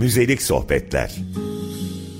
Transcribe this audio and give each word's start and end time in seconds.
Müzelik 0.00 0.42
sohbetler. 0.42 1.10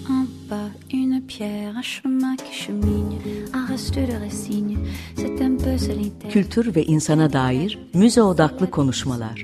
Un 0.08 0.26
pas, 0.48 0.70
une 0.92 1.22
pierre, 1.26 1.76
un 1.76 1.82
chemin 1.82 2.36
qui 2.36 2.54
chemine, 2.64 3.18
un 3.54 3.66
reste 3.72 3.94
de 3.94 4.24
racine, 4.24 4.78
c'est 5.16 5.40
un 5.40 5.56
peu 5.56 5.78
solitaire. 5.78 6.32
Kültür 6.32 6.74
ve 6.74 6.84
insana 6.84 7.32
dair 7.32 7.78
müze 7.94 8.22
odaklı 8.22 8.70
konuşmalar. 8.70 9.42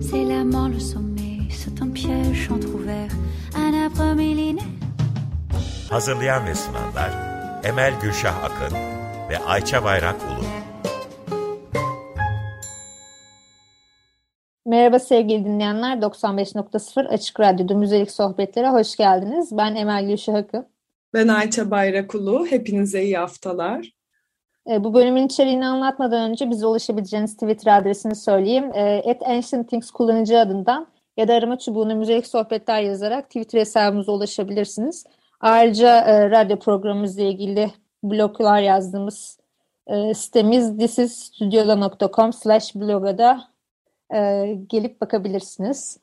C'est 0.00 0.28
la 0.28 0.44
mort, 0.44 0.68
le 0.74 0.80
sommet, 0.80 1.38
c'est 1.50 1.82
un 1.82 1.90
piège 1.90 2.50
entrouvert, 2.50 3.12
un 3.56 3.72
arbre 3.72 4.14
millénaire. 4.14 4.68
Hazırlayan 5.90 6.46
ve 6.46 6.54
sunanlar 6.54 7.10
Emel 7.64 7.92
Gülşah 8.02 8.44
Akın 8.44 8.76
ve 9.30 9.38
Ayça 9.38 9.84
Bayrak 9.84 10.16
Ulu. 10.16 10.47
Merhaba 14.88 15.04
sevgili 15.04 15.44
dinleyenler, 15.44 15.96
95.0 15.96 17.08
Açık 17.08 17.40
Radyo'da 17.40 17.74
Müzelik 17.74 18.10
Sohbetlere 18.10 18.68
hoş 18.68 18.96
geldiniz. 18.96 19.56
Ben 19.56 19.74
Emel 19.74 20.06
Gülşah 20.06 20.34
Akın. 20.34 20.66
Ben 21.14 21.28
Ayça 21.28 21.70
Bayrakulu. 21.70 22.46
Hepinize 22.46 23.02
iyi 23.02 23.16
haftalar. 23.16 23.92
E, 24.70 24.84
bu 24.84 24.94
bölümün 24.94 25.26
içeriğini 25.26 25.66
anlatmadan 25.66 26.30
önce 26.30 26.50
bize 26.50 26.66
ulaşabileceğiniz 26.66 27.36
Twitter 27.36 27.78
adresini 27.78 28.14
söyleyeyim. 28.14 28.70
E, 28.74 29.02
at 29.10 29.22
Ancient 29.22 29.68
Things 29.68 29.90
kullanıcı 29.90 30.38
adından 30.38 30.86
ya 31.16 31.28
da 31.28 31.34
arama 31.34 31.58
çubuğuna 31.58 31.94
Müzelik 31.94 32.26
Sohbetler 32.26 32.82
yazarak 32.82 33.24
Twitter 33.24 33.60
hesabımıza 33.60 34.12
ulaşabilirsiniz. 34.12 35.04
Ayrıca 35.40 36.00
e, 36.00 36.30
radyo 36.30 36.58
programımızla 36.58 37.22
ilgili 37.22 37.70
bloglar 38.02 38.60
yazdığımız 38.60 39.38
e, 39.86 40.14
sitemiz 40.14 40.76
thisisstudiola.com 40.76 42.32
slash 42.32 42.74
bloga 42.74 43.18
da 43.18 43.57
e, 44.14 44.54
gelip 44.68 45.00
bakabilirsiniz. 45.00 45.98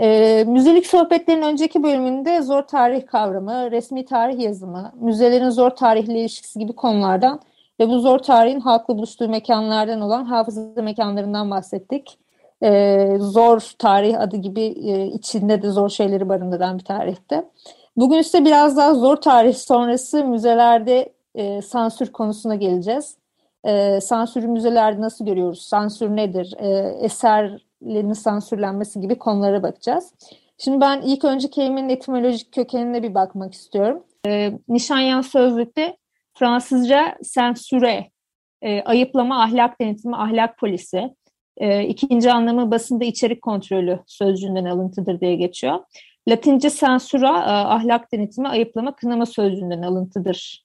E, 0.00 0.44
müzelik 0.46 0.86
sohbetlerin 0.86 1.42
önceki 1.42 1.82
bölümünde 1.82 2.42
zor 2.42 2.62
tarih 2.62 3.06
kavramı, 3.06 3.70
resmi 3.70 4.04
tarih 4.04 4.38
yazımı, 4.38 4.92
müzelerin 5.00 5.50
zor 5.50 5.70
tarihle 5.70 6.20
ilişkisi 6.20 6.58
gibi 6.58 6.72
konulardan 6.72 7.40
ve 7.80 7.88
bu 7.88 7.98
zor 8.00 8.18
tarihin 8.18 8.60
halkla 8.60 8.98
buluştuğu 8.98 9.28
mekanlardan 9.28 10.00
olan 10.00 10.24
hafıza 10.24 10.82
mekanlarından 10.82 11.50
bahsettik. 11.50 12.18
E, 12.62 13.16
zor 13.18 13.70
tarih 13.78 14.20
adı 14.20 14.36
gibi 14.36 14.62
e, 14.62 15.06
içinde 15.06 15.62
de 15.62 15.70
zor 15.70 15.88
şeyleri 15.88 16.28
barındıran 16.28 16.78
bir 16.78 16.84
tarihte. 16.84 17.44
Bugün 17.96 18.18
ise 18.18 18.44
biraz 18.44 18.76
daha 18.76 18.94
zor 18.94 19.16
tarih 19.16 19.54
sonrası 19.54 20.24
müzelerde 20.24 21.12
e, 21.34 21.62
sansür 21.62 22.12
konusuna 22.12 22.54
geleceğiz. 22.54 23.16
E, 23.64 24.00
sansürü 24.00 24.46
müzelerde 24.46 25.00
nasıl 25.00 25.26
görüyoruz? 25.26 25.62
Sansür 25.62 26.16
nedir? 26.16 26.54
E, 26.58 26.68
eserlerin 27.00 28.12
sansürlenmesi 28.12 29.00
gibi 29.00 29.18
konulara 29.18 29.62
bakacağız. 29.62 30.14
Şimdi 30.58 30.80
ben 30.80 31.02
ilk 31.02 31.24
önce 31.24 31.50
kelimenin 31.50 31.88
etimolojik 31.88 32.52
kökenine 32.52 33.02
bir 33.02 33.14
bakmak 33.14 33.54
istiyorum. 33.54 34.04
E, 34.26 34.52
Nişanyan 34.68 35.20
sözlükte 35.20 35.96
Fransızca 36.34 37.18
sensüre, 37.22 38.10
e, 38.62 38.82
ayıplama, 38.82 39.42
ahlak 39.42 39.80
denetimi, 39.80 40.16
ahlak 40.16 40.58
polisi. 40.58 41.14
E, 41.56 41.84
ikinci 41.84 42.32
anlamı 42.32 42.70
basında 42.70 43.04
içerik 43.04 43.42
kontrolü 43.42 43.98
sözcüğünden 44.06 44.64
alıntıdır 44.64 45.20
diye 45.20 45.34
geçiyor. 45.36 45.78
Latince 46.28 46.70
sensura, 46.70 47.28
e, 47.28 47.50
ahlak 47.50 48.12
denetimi, 48.12 48.48
ayıplama, 48.48 48.96
kınama 48.96 49.26
sözcüğünden 49.26 49.82
alıntıdır 49.82 50.64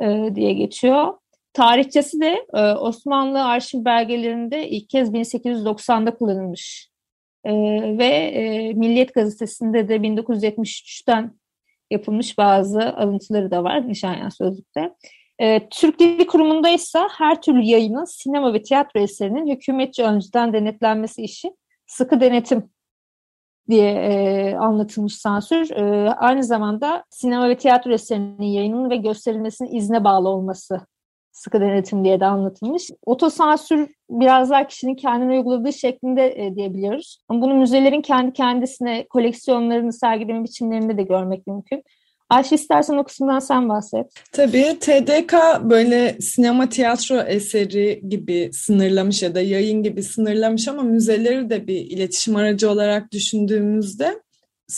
e, 0.00 0.30
diye 0.34 0.52
geçiyor. 0.52 1.14
Tarihçesi 1.52 2.20
de 2.20 2.46
e, 2.54 2.60
Osmanlı 2.72 3.44
arşiv 3.44 3.84
belgelerinde 3.84 4.68
ilk 4.68 4.88
kez 4.88 5.10
1890'da 5.10 6.14
kullanılmış. 6.14 6.90
E, 7.44 7.52
ve 7.98 8.06
e, 8.06 8.72
Milliyet 8.72 9.14
Gazetesi'nde 9.14 9.88
de 9.88 9.96
1973'ten 9.96 11.38
yapılmış 11.90 12.38
bazı 12.38 12.96
alıntıları 12.96 13.50
da 13.50 13.64
var 13.64 13.88
Nişanyan 13.88 14.28
Sözlük'te. 14.28 14.94
E, 15.38 15.68
Türk 15.68 15.98
Dili 15.98 16.26
Kurumu'nda 16.26 16.68
ise 16.68 16.98
her 17.18 17.42
türlü 17.42 17.62
yayının 17.62 18.04
sinema 18.04 18.54
ve 18.54 18.62
tiyatro 18.62 19.00
eserinin 19.00 19.54
hükümetçi 19.54 20.02
önceden 20.02 20.52
denetlenmesi 20.52 21.22
işi 21.22 21.52
sıkı 21.86 22.20
denetim 22.20 22.70
diye 23.70 23.92
e, 23.92 24.54
anlatılmış 24.54 25.16
sansür. 25.16 25.70
E, 25.70 26.10
aynı 26.10 26.44
zamanda 26.44 27.04
sinema 27.10 27.48
ve 27.48 27.56
tiyatro 27.56 27.92
eserinin 27.92 28.46
yayının 28.46 28.90
ve 28.90 28.96
gösterilmesinin 28.96 29.74
izne 29.74 30.04
bağlı 30.04 30.28
olması 30.28 30.80
sıkı 31.38 31.60
denetim 31.60 32.04
diye 32.04 32.20
de 32.20 32.26
anlatılmış. 32.26 32.90
Otosansür 33.06 33.88
biraz 34.10 34.50
daha 34.50 34.66
kişinin 34.66 34.94
kendine 34.94 35.32
uyguladığı 35.32 35.72
şeklinde 35.72 36.46
e, 36.46 36.54
diyebiliyoruz. 36.54 37.18
Ama 37.28 37.42
bunu 37.42 37.54
müzelerin 37.54 38.02
kendi 38.02 38.32
kendisine 38.32 39.06
koleksiyonlarını 39.08 39.92
sergileme 39.92 40.44
biçimlerinde 40.44 40.98
de 40.98 41.02
görmek 41.02 41.46
mümkün. 41.46 41.82
Ayşe 42.30 42.54
istersen 42.54 42.96
o 42.96 43.04
kısımdan 43.04 43.38
sen 43.38 43.68
bahset. 43.68 44.06
Tabii 44.32 44.78
TDK 44.80 45.34
böyle 45.62 46.16
sinema 46.20 46.68
tiyatro 46.68 47.20
eseri 47.20 48.02
gibi 48.08 48.50
sınırlamış 48.52 49.22
ya 49.22 49.34
da 49.34 49.40
yayın 49.40 49.82
gibi 49.82 50.02
sınırlamış 50.02 50.68
ama 50.68 50.82
müzeleri 50.82 51.50
de 51.50 51.66
bir 51.66 51.80
iletişim 51.80 52.36
aracı 52.36 52.70
olarak 52.70 53.12
düşündüğümüzde 53.12 54.22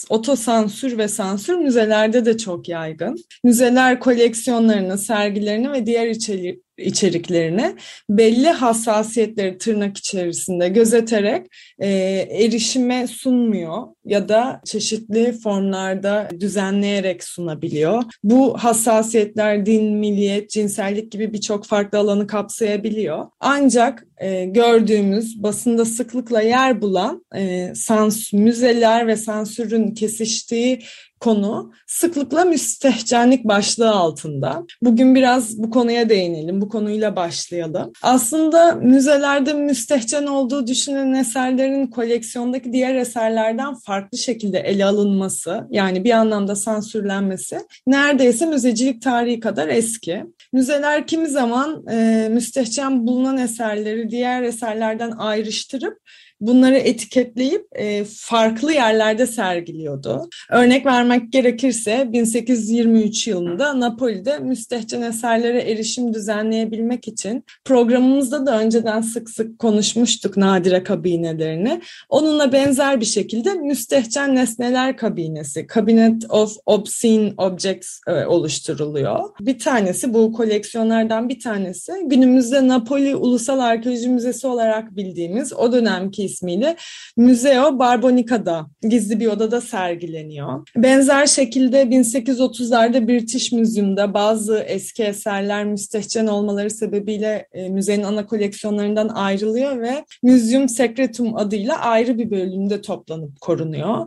otosansür 0.09 0.99
ve 0.99 1.09
sansür 1.09 1.55
müzelerde 1.55 2.25
de 2.25 2.39
çok 2.39 2.69
yaygın. 2.69 3.17
Müzeler 3.45 4.01
koleksiyonlarını, 4.01 4.99
sergilerini 4.99 5.73
ve 5.73 5.87
diğer 5.87 6.07
içerik, 6.07 6.63
içeriklerini 6.81 7.75
belli 8.11 8.49
hassasiyetleri 8.49 9.59
tırnak 9.59 9.97
içerisinde 9.97 10.69
gözeterek 10.69 11.47
e, 11.79 11.89
erişime 12.31 13.07
sunmuyor 13.07 13.83
ya 14.05 14.29
da 14.29 14.61
çeşitli 14.65 15.33
formlarda 15.33 16.29
düzenleyerek 16.41 17.25
sunabiliyor. 17.25 18.03
Bu 18.25 18.59
hassasiyetler 18.59 19.67
din, 19.67 19.85
milliyet, 19.97 20.51
cinsellik 20.51 21.13
gibi 21.13 21.33
birçok 21.33 21.65
farklı 21.67 21.99
alanı 21.99 22.27
kapsayabiliyor. 22.27 23.27
Ancak 23.41 24.07
e, 24.21 24.45
gördüğümüz 24.45 25.43
basında 25.43 25.85
sıklıkla 25.85 26.43
yer 26.43 26.83
bulan 26.83 27.25
e, 27.37 27.73
sans 27.75 28.33
müzeler 28.33 29.07
ve 29.07 29.17
sansürün 29.17 29.95
kesiştiği 29.95 30.83
konu 31.21 31.73
sıklıkla 31.87 32.45
müstehcenlik 32.45 33.45
başlığı 33.45 33.91
altında. 33.91 34.65
Bugün 34.83 35.15
biraz 35.15 35.59
bu 35.59 35.71
konuya 35.71 36.09
değinelim, 36.09 36.61
bu 36.61 36.69
konuyla 36.69 37.17
başlayalım. 37.17 37.93
Aslında 38.03 38.75
müzelerde 38.75 39.53
müstehcen 39.53 40.27
olduğu 40.27 40.67
düşünülen 40.67 41.13
eserlerin 41.13 41.87
koleksiyondaki 41.87 42.73
diğer 42.73 42.95
eserlerden 42.95 43.75
farklı 43.75 44.19
şekilde 44.19 44.59
ele 44.59 44.85
alınması, 44.85 45.67
yani 45.71 46.05
bir 46.05 46.11
anlamda 46.11 46.57
sansürlenmesi 46.57 47.59
neredeyse 47.87 48.47
müzecilik 48.47 49.03
tarihi 49.03 49.41
kadar 49.41 49.69
eski. 49.69 50.25
Müzeler 50.53 51.07
kimi 51.07 51.29
zaman 51.29 51.87
e, 51.91 52.29
müstehcen 52.31 53.07
bulunan 53.07 53.39
eserleri 53.39 54.11
diğer 54.11 54.43
eserlerden 54.43 55.11
ayrıştırıp 55.11 55.99
bunları 56.41 56.77
etiketleyip 56.77 57.67
e, 57.73 58.05
farklı 58.05 58.73
yerlerde 58.73 59.27
sergiliyordu. 59.27 60.29
Örnek 60.51 60.87
vermek 60.87 61.33
gerekirse 61.33 62.09
1823 62.13 63.27
yılında 63.29 63.81
Napoli'de 63.81 64.39
müstehcen 64.39 65.03
eserlere 65.03 65.61
erişim 65.61 66.15
düzenleyebilmek 66.15 67.09
için 67.09 67.45
programımızda 67.65 68.47
da 68.47 68.61
önceden 68.61 69.01
sık 69.01 69.31
sık 69.31 69.59
konuşmuştuk 69.59 70.37
nadire 70.37 70.83
kabinelerini. 70.83 71.81
Onunla 72.09 72.53
benzer 72.53 73.01
bir 73.01 73.07
şekilde 73.07 73.55
müstehcen 73.55 74.35
nesneler 74.35 74.97
kabinesi, 74.97 75.67
Cabinet 75.75 76.31
of 76.31 76.57
Obscene 76.67 77.33
Objects 77.37 78.01
e, 78.07 78.27
oluşturuluyor. 78.27 79.21
Bir 79.41 79.59
tanesi 79.59 80.15
bu 80.15 80.33
koleksiyonlardan 80.33 81.29
bir 81.29 81.41
tanesi 81.41 81.93
günümüzde 82.05 82.69
Napoli 82.69 83.17
Ulusal 83.17 83.59
Arkeoloji 83.59 84.09
Müzesi 84.09 84.47
olarak 84.47 84.97
bildiğimiz 84.97 85.53
o 85.53 85.73
dönemki 85.73 86.30
ismiyle 86.31 86.77
Museo 87.17 87.79
Barbonica'da 87.79 88.67
gizli 88.83 89.21
bir 89.21 89.27
odada 89.27 89.61
sergileniyor. 89.61 90.69
Benzer 90.77 91.27
şekilde 91.27 91.83
1830'larda 91.83 93.09
British 93.09 93.53
Museum'da 93.53 94.15
bazı 94.15 94.59
eski 94.59 95.03
eserler 95.03 95.65
müstehcen 95.65 96.27
olmaları 96.27 96.71
sebebiyle 96.71 97.49
e, 97.53 97.69
müzenin 97.69 98.03
ana 98.03 98.27
koleksiyonlarından 98.27 99.09
ayrılıyor 99.09 99.81
ve 99.81 100.05
Museum 100.23 100.69
Secretum 100.69 101.37
adıyla 101.37 101.81
ayrı 101.81 102.19
bir 102.19 102.31
bölümde 102.31 102.83
toplanıp 102.83 103.41
korunuyor. 103.41 104.07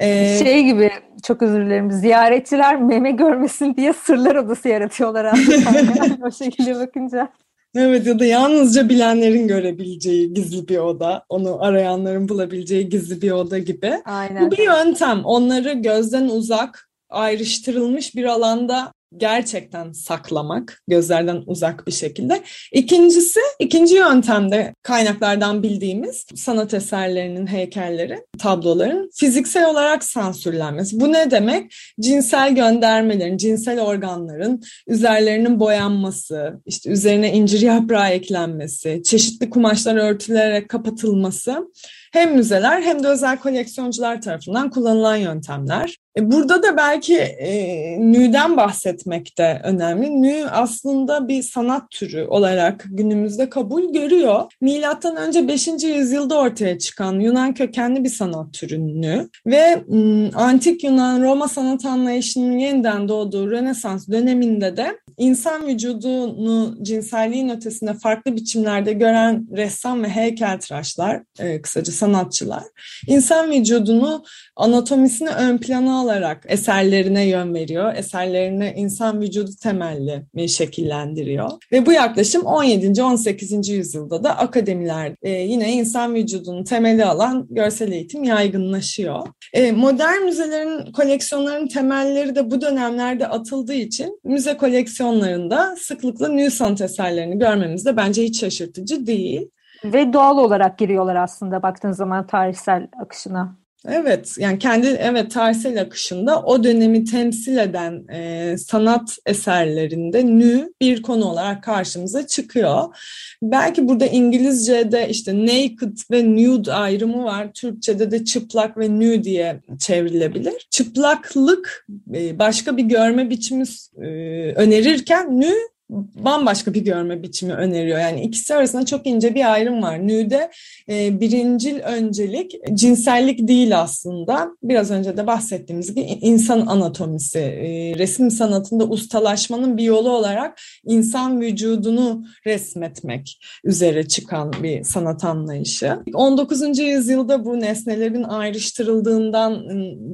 Ee, 0.00 0.38
şey 0.42 0.64
gibi 0.64 0.90
çok 1.22 1.42
özür 1.42 1.66
dilerim 1.66 1.90
ziyaretçiler 1.90 2.82
meme 2.82 3.10
görmesin 3.10 3.76
diye 3.76 3.92
sırlar 3.92 4.36
odası 4.36 4.68
yaratıyorlar 4.68 5.24
aslında 5.24 6.26
o 6.26 6.30
şekilde 6.30 6.74
bakınca. 6.74 7.28
Evet 7.76 8.06
ya 8.06 8.18
da 8.18 8.24
yalnızca 8.24 8.88
bilenlerin 8.88 9.48
görebileceği 9.48 10.34
gizli 10.34 10.68
bir 10.68 10.78
oda, 10.78 11.24
onu 11.28 11.62
arayanların 11.64 12.28
bulabileceği 12.28 12.88
gizli 12.88 13.22
bir 13.22 13.30
oda 13.30 13.58
gibi. 13.58 13.92
Aynen. 14.04 14.46
Bu 14.46 14.50
bir 14.50 14.58
yöntem. 14.58 15.24
Onları 15.24 15.72
gözden 15.72 16.28
uzak, 16.28 16.90
ayrıştırılmış 17.08 18.14
bir 18.14 18.24
alanda 18.24 18.92
gerçekten 19.16 19.92
saklamak, 19.92 20.82
gözlerden 20.88 21.42
uzak 21.46 21.86
bir 21.86 21.92
şekilde. 21.92 22.42
İkincisi, 22.72 23.40
ikinci 23.58 23.94
yöntemde 23.94 24.74
kaynaklardan 24.82 25.62
bildiğimiz 25.62 26.26
sanat 26.34 26.74
eserlerinin, 26.74 27.46
heykellerin, 27.46 28.26
tabloların 28.38 29.10
fiziksel 29.14 29.70
olarak 29.70 30.04
sansürlenmesi. 30.04 31.00
Bu 31.00 31.12
ne 31.12 31.30
demek? 31.30 31.74
Cinsel 32.00 32.54
göndermelerin, 32.54 33.36
cinsel 33.36 33.80
organların 33.80 34.62
üzerlerinin 34.86 35.60
boyanması, 35.60 36.60
işte 36.66 36.90
üzerine 36.90 37.32
incir 37.32 37.60
yaprağı 37.60 38.08
eklenmesi, 38.08 39.02
çeşitli 39.04 39.50
kumaşlar 39.50 39.96
örtülerek 39.96 40.68
kapatılması 40.68 41.72
hem 42.12 42.34
müzeler 42.34 42.82
hem 42.82 43.02
de 43.02 43.08
özel 43.08 43.38
koleksiyoncular 43.38 44.22
tarafından 44.22 44.70
kullanılan 44.70 45.16
yöntemler. 45.16 45.96
E, 46.18 46.32
burada 46.32 46.62
da 46.62 46.76
belki 46.76 47.18
e, 47.18 47.52
nüden 48.00 48.56
bahsetmek 48.56 49.38
de 49.38 49.60
önemli. 49.64 50.22
Nü 50.22 50.44
aslında 50.50 51.28
bir 51.28 51.42
sanat 51.42 51.90
türü 51.90 52.24
olarak 52.24 52.84
günümüzde 52.90 53.48
kabul 53.48 53.92
görüyor. 53.92 54.42
Milattan 54.60 55.16
önce 55.16 55.48
5. 55.48 55.68
yüzyılda 55.68 56.38
ortaya 56.38 56.78
çıkan 56.78 57.20
Yunan 57.20 57.54
kökenli 57.54 58.04
bir 58.04 58.08
sanat 58.08 58.52
türü 58.52 58.86
nü 58.86 59.28
ve 59.46 59.84
m, 59.88 60.30
antik 60.34 60.84
Yunan 60.84 61.22
Roma 61.22 61.48
sanat 61.48 61.84
anlayışının 61.84 62.58
yeniden 62.58 63.08
doğduğu 63.08 63.50
Rönesans 63.50 64.08
döneminde 64.08 64.76
de 64.76 64.98
insan 65.16 65.66
vücudunu 65.66 66.76
cinselliğin 66.82 67.48
ötesinde 67.48 67.94
farklı 67.94 68.36
biçimlerde 68.36 68.92
gören 68.92 69.46
ressam 69.56 70.02
ve 70.02 70.08
heykeltıraşlar, 70.08 71.22
e, 71.38 71.62
kısaca 71.62 71.92
sanatçılar, 71.92 72.62
insan 73.06 73.50
vücudunu 73.50 74.24
anatomisini 74.56 75.28
ön 75.28 75.58
plana 75.58 76.00
alarak 76.00 76.44
eserlerine 76.48 77.26
yön 77.26 77.54
veriyor. 77.54 77.94
Eserlerini 77.96 78.72
insan 78.76 79.20
vücudu 79.20 79.50
temelli 79.62 80.48
şekillendiriyor. 80.48 81.50
Ve 81.72 81.86
bu 81.86 81.92
yaklaşım 81.92 82.42
17. 82.42 83.02
18. 83.02 83.68
yüzyılda 83.68 84.24
da 84.24 84.38
akademiler 84.38 85.12
e, 85.22 85.30
yine 85.30 85.72
insan 85.72 86.14
vücudunu 86.14 86.64
temeli 86.64 87.04
alan 87.04 87.46
görsel 87.50 87.92
eğitim 87.92 88.24
yaygınlaşıyor. 88.24 89.26
E, 89.52 89.72
modern 89.72 90.24
müzelerin 90.24 90.92
koleksiyonlarının 90.92 91.68
temelleri 91.68 92.34
de 92.34 92.50
bu 92.50 92.60
dönemlerde 92.60 93.26
atıldığı 93.26 93.74
için 93.74 94.20
müze 94.24 94.56
koleksiyonlarında 95.02 95.76
sıklıkla 95.76 96.50
sanat 96.50 96.80
eserlerini 96.80 97.38
görmemiz 97.38 97.86
de 97.86 97.96
bence 97.96 98.22
hiç 98.22 98.40
şaşırtıcı 98.40 99.06
değil. 99.06 99.50
Ve 99.84 100.12
doğal 100.12 100.38
olarak 100.38 100.78
giriyorlar 100.78 101.16
aslında 101.16 101.62
baktığın 101.62 101.92
zaman 101.92 102.26
tarihsel 102.26 102.88
akışına. 103.02 103.61
Evet, 103.88 104.34
yani 104.38 104.58
kendi 104.58 104.86
evet 104.86 105.30
tarihsel 105.30 105.80
akışında 105.80 106.42
o 106.42 106.64
dönemi 106.64 107.04
temsil 107.04 107.56
eden 107.56 108.08
e, 108.08 108.56
sanat 108.58 109.18
eserlerinde 109.26 110.26
nü 110.26 110.72
bir 110.80 111.02
konu 111.02 111.24
olarak 111.24 111.62
karşımıza 111.62 112.26
çıkıyor. 112.26 112.96
Belki 113.42 113.88
burada 113.88 114.06
İngilizce'de 114.06 115.08
işte 115.08 115.46
naked 115.46 115.96
ve 116.10 116.36
nude 116.36 116.72
ayrımı 116.72 117.24
var. 117.24 117.52
Türkçe'de 117.52 118.10
de 118.10 118.24
çıplak 118.24 118.78
ve 118.78 118.98
nü 118.98 119.24
diye 119.24 119.60
çevrilebilir. 119.78 120.66
Çıplaklık 120.70 121.86
e, 122.14 122.38
başka 122.38 122.76
bir 122.76 122.84
görme 122.84 123.30
biçimi 123.30 123.64
e, 123.96 124.06
önerirken 124.52 125.40
nü 125.40 125.54
bambaşka 125.90 126.74
bir 126.74 126.84
görme 126.84 127.22
biçimi 127.22 127.52
öneriyor. 127.52 127.98
Yani 127.98 128.22
ikisi 128.22 128.54
arasında 128.54 128.86
çok 128.86 129.06
ince 129.06 129.34
bir 129.34 129.52
ayrım 129.52 129.82
var. 129.82 130.08
Nüde 130.08 130.50
e, 130.88 131.20
birincil 131.20 131.78
öncelik 131.80 132.54
cinsellik 132.74 133.48
değil 133.48 133.80
aslında. 133.80 134.50
Biraz 134.62 134.90
önce 134.90 135.16
de 135.16 135.26
bahsettiğimiz 135.26 135.94
gibi 135.94 136.00
insan 136.00 136.66
anatomisi. 136.66 137.38
E, 137.38 137.94
resim 137.98 138.30
sanatında 138.30 138.84
ustalaşmanın 138.84 139.76
bir 139.76 139.82
yolu 139.82 140.10
olarak 140.10 140.60
insan 140.84 141.40
vücudunu 141.40 142.24
resmetmek 142.46 143.38
üzere 143.64 144.08
çıkan 144.08 144.52
bir 144.62 144.84
sanat 144.84 145.24
anlayışı. 145.24 145.98
19. 146.14 146.78
yüzyılda 146.78 147.44
bu 147.44 147.60
nesnelerin 147.60 148.22
ayrıştırıldığından, 148.22 149.62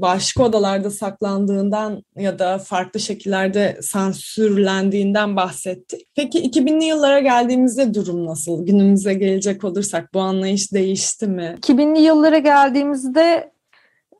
başka 0.00 0.44
odalarda 0.44 0.90
saklandığından 0.90 2.02
ya 2.16 2.38
da 2.38 2.58
farklı 2.58 3.00
şekillerde 3.00 3.78
sansürlendiğinden 3.82 5.36
bahsediyor 5.36 5.67
bahsettik. 5.68 6.08
Peki 6.16 6.50
2000'li 6.50 6.84
yıllara 6.84 7.20
geldiğimizde 7.20 7.94
durum 7.94 8.26
nasıl? 8.26 8.66
Günümüze 8.66 9.14
gelecek 9.14 9.64
olursak 9.64 10.14
bu 10.14 10.20
anlayış 10.20 10.72
değişti 10.72 11.26
mi? 11.26 11.56
2000'li 11.60 12.00
yıllara 12.00 12.38
geldiğimizde 12.38 13.52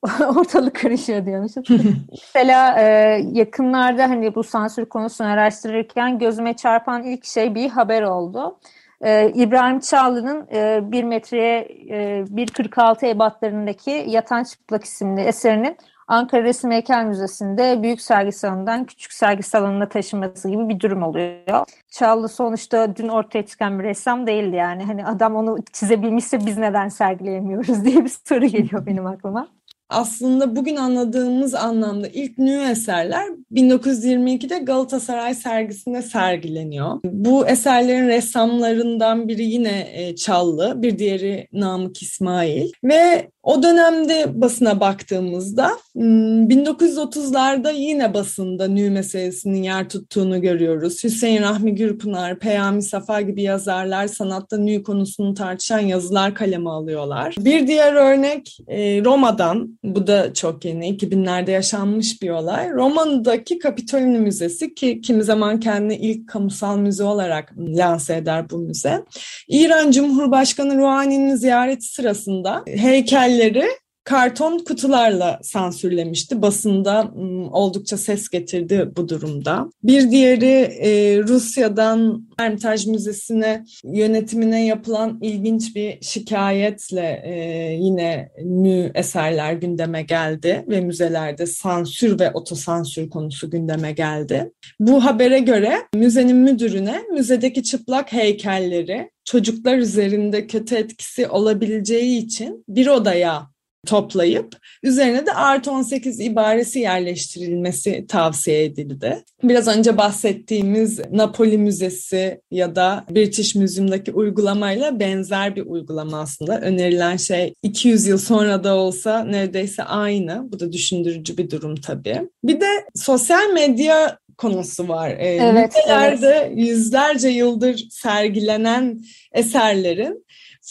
ortalık 0.37 0.75
karışıyor 0.75 1.27
diyormuşum. 1.27 1.63
Mesela 2.11 2.81
e, 2.81 2.85
yakınlarda 3.33 4.03
hani 4.03 4.35
bu 4.35 4.45
sansür 4.45 4.85
konusunu 4.85 5.27
araştırırken 5.27 6.19
gözüme 6.19 6.57
çarpan 6.57 7.03
ilk 7.03 7.25
şey 7.25 7.55
bir 7.55 7.69
haber 7.69 8.03
oldu. 8.03 8.59
E, 9.01 9.33
İbrahim 9.35 9.81
Çağlı'nın 9.81 10.47
e, 10.53 10.93
1 10.93 11.05
metreye 11.05 11.59
e, 11.89 11.95
1.46 11.95 13.07
ebatlarındaki 13.07 14.05
Yatan 14.09 14.45
Çıplak 14.45 14.85
isimli 14.85 15.21
eserinin 15.21 15.77
Ankara 16.09 16.45
Resim 16.45 16.71
Heykel 16.71 17.05
Müzesi'nde 17.05 17.83
büyük 17.83 18.01
sergi 18.01 18.33
salonundan 18.33 18.85
küçük 18.85 19.13
sergi 19.13 19.43
salonuna 19.43 19.89
taşınması 19.89 20.49
gibi 20.51 20.69
bir 20.69 20.81
durum 20.81 21.03
oluyor. 21.03 21.67
Çağlı 21.91 22.29
sonuçta 22.29 22.97
dün 22.97 23.09
ortaya 23.09 23.47
çıkan 23.47 23.79
bir 23.79 23.85
ressam 23.85 24.27
değildi 24.27 24.57
yani. 24.57 24.85
Hani 24.85 25.07
adam 25.07 25.37
onu 25.37 25.59
çizebilmişse 25.73 26.47
biz 26.47 26.59
neden 26.59 26.89
sergileyemiyoruz 26.89 27.85
diye 27.85 28.05
bir 28.05 28.13
soru 28.29 28.47
geliyor 28.47 28.87
benim 28.87 29.07
aklıma 29.07 29.49
aslında 29.89 30.57
bugün 30.57 30.77
anladığımız 30.77 31.55
anlamda 31.55 32.09
ilk 32.09 32.39
nü 32.39 32.71
eserler 32.71 33.27
1922'de 33.53 34.59
Galatasaray 34.59 35.35
sergisinde 35.35 36.03
sergileniyor. 36.03 37.01
Bu 37.05 37.47
eserlerin 37.47 38.09
ressamlarından 38.09 39.29
biri 39.29 39.45
yine 39.45 39.89
e, 39.93 40.17
Çallı, 40.17 40.83
bir 40.83 40.99
diğeri 40.99 41.49
Namık 41.53 42.03
İsmail 42.03 42.73
ve 42.85 43.31
o 43.49 43.63
dönemde 43.63 44.41
basına 44.41 44.81
baktığımızda 44.81 45.71
1930'larda 45.97 47.71
hmm, 47.71 47.79
yine 47.79 48.15
basında 48.15 48.69
nü 48.69 48.91
meselesinin 48.91 49.63
yer 49.63 49.89
tuttuğunu 49.89 50.41
görüyoruz. 50.41 51.05
Hüseyin 51.05 51.43
Rahmi 51.43 51.75
Gürpınar, 51.75 52.39
Peyami 52.39 52.83
Safa 52.83 53.21
gibi 53.21 53.43
yazarlar 53.43 54.07
sanatta 54.07 54.57
nü 54.57 54.83
konusunu 54.83 55.35
tartışan 55.35 55.79
yazılar 55.79 56.35
kaleme 56.35 56.71
alıyorlar. 56.71 57.37
Bir 57.39 57.67
diğer 57.67 57.93
örnek 57.93 58.59
e, 58.69 59.05
Roma'dan, 59.05 59.79
bu 59.85 60.07
da 60.07 60.35
çok 60.35 60.65
yeni, 60.65 60.97
2000'lerde 60.97 61.51
yaşanmış 61.51 62.23
bir 62.23 62.31
olay. 62.31 62.71
Roma'daki 62.71 63.59
Kapitolini 63.59 64.19
Müzesi 64.19 64.75
ki 64.75 65.01
kimi 65.01 65.25
zaman 65.25 65.61
kendini 65.61 65.97
ilk 65.97 66.29
kamusal 66.29 66.79
müze 66.79 67.05
olarak 67.05 67.53
lanse 67.59 68.17
eder 68.17 68.51
bu 68.51 68.59
müze. 68.59 69.05
İran 69.49 69.91
Cumhurbaşkanı 69.91 70.79
Rouhani'nin 70.79 71.37
ziyareti 71.37 71.87
sırasında 71.87 72.63
heykel 72.67 73.38
heykelleri 73.39 73.79
karton 74.09 74.59
kutularla 74.59 75.39
sansürlemişti. 75.43 76.43
Basında 76.43 77.11
oldukça 77.53 77.97
ses 77.97 78.29
getirdi 78.29 78.91
bu 78.97 79.09
durumda. 79.09 79.71
Bir 79.83 80.11
diğeri 80.11 80.55
e, 80.81 81.23
Rusya'dan 81.23 82.29
Ermitaj 82.39 82.87
Müzesi'ne 82.87 83.65
yönetimine 83.85 84.67
yapılan 84.67 85.19
ilginç 85.23 85.77
bir 85.77 85.99
şikayetle 86.03 87.23
e, 87.25 87.33
yine 87.81 88.29
nü 88.45 88.91
eserler 88.95 89.53
gündeme 89.53 90.03
geldi 90.03 90.65
ve 90.69 90.81
müzelerde 90.81 91.47
sansür 91.47 92.19
ve 92.19 92.31
otosansür 92.31 93.11
konusu 93.11 93.51
gündeme 93.51 93.93
geldi. 93.93 94.53
Bu 94.81 95.05
habere 95.05 95.39
göre 95.39 95.77
müzenin 95.95 96.37
müdürüne 96.37 97.03
müzedeki 97.13 97.63
çıplak 97.63 98.13
heykelleri 98.13 99.11
çocuklar 99.25 99.79
üzerinde 99.79 100.47
kötü 100.47 100.75
etkisi 100.75 101.29
olabileceği 101.29 102.25
için 102.25 102.65
bir 102.69 102.87
odaya 102.87 103.58
toplayıp 103.89 104.57
üzerine 104.83 105.27
de 105.27 105.33
artı 105.33 105.71
18 105.71 106.21
ibaresi 106.21 106.79
yerleştirilmesi 106.79 108.07
tavsiye 108.09 108.65
edildi. 108.65 109.25
Biraz 109.43 109.69
önce 109.69 109.97
bahsettiğimiz 109.97 111.01
Napoli 111.13 111.59
Müzesi 111.59 112.41
ya 112.51 112.77
da 112.77 113.05
British 113.11 113.55
Museum'daki 113.55 114.13
uygulamayla 114.13 115.01
benzer 115.01 115.57
bir 115.57 115.67
uygulama 115.67 116.21
aslında. 116.21 116.61
Önerilen 116.61 117.17
şey 117.17 117.55
200 117.63 118.07
yıl 118.07 118.19
sonra 118.19 118.65
da 118.65 118.77
olsa 118.77 119.25
neredeyse 119.25 119.83
aynı. 119.83 120.53
Bu 120.53 120.61
da 120.61 120.73
düşündürücü 120.73 121.37
bir 121.37 121.51
durum 121.51 121.77
tabii. 121.77 122.21
Bir 122.45 122.61
de 122.61 122.67
sosyal 122.95 123.53
medya 123.53 124.19
konusu 124.39 124.89
var. 124.89 125.11
Ee, 125.11 125.39
evet, 125.43 125.75
evet. 125.89 126.53
yüzlerce 126.55 127.29
yıldır 127.29 127.87
sergilenen 127.91 129.01
eserlerin 129.33 130.25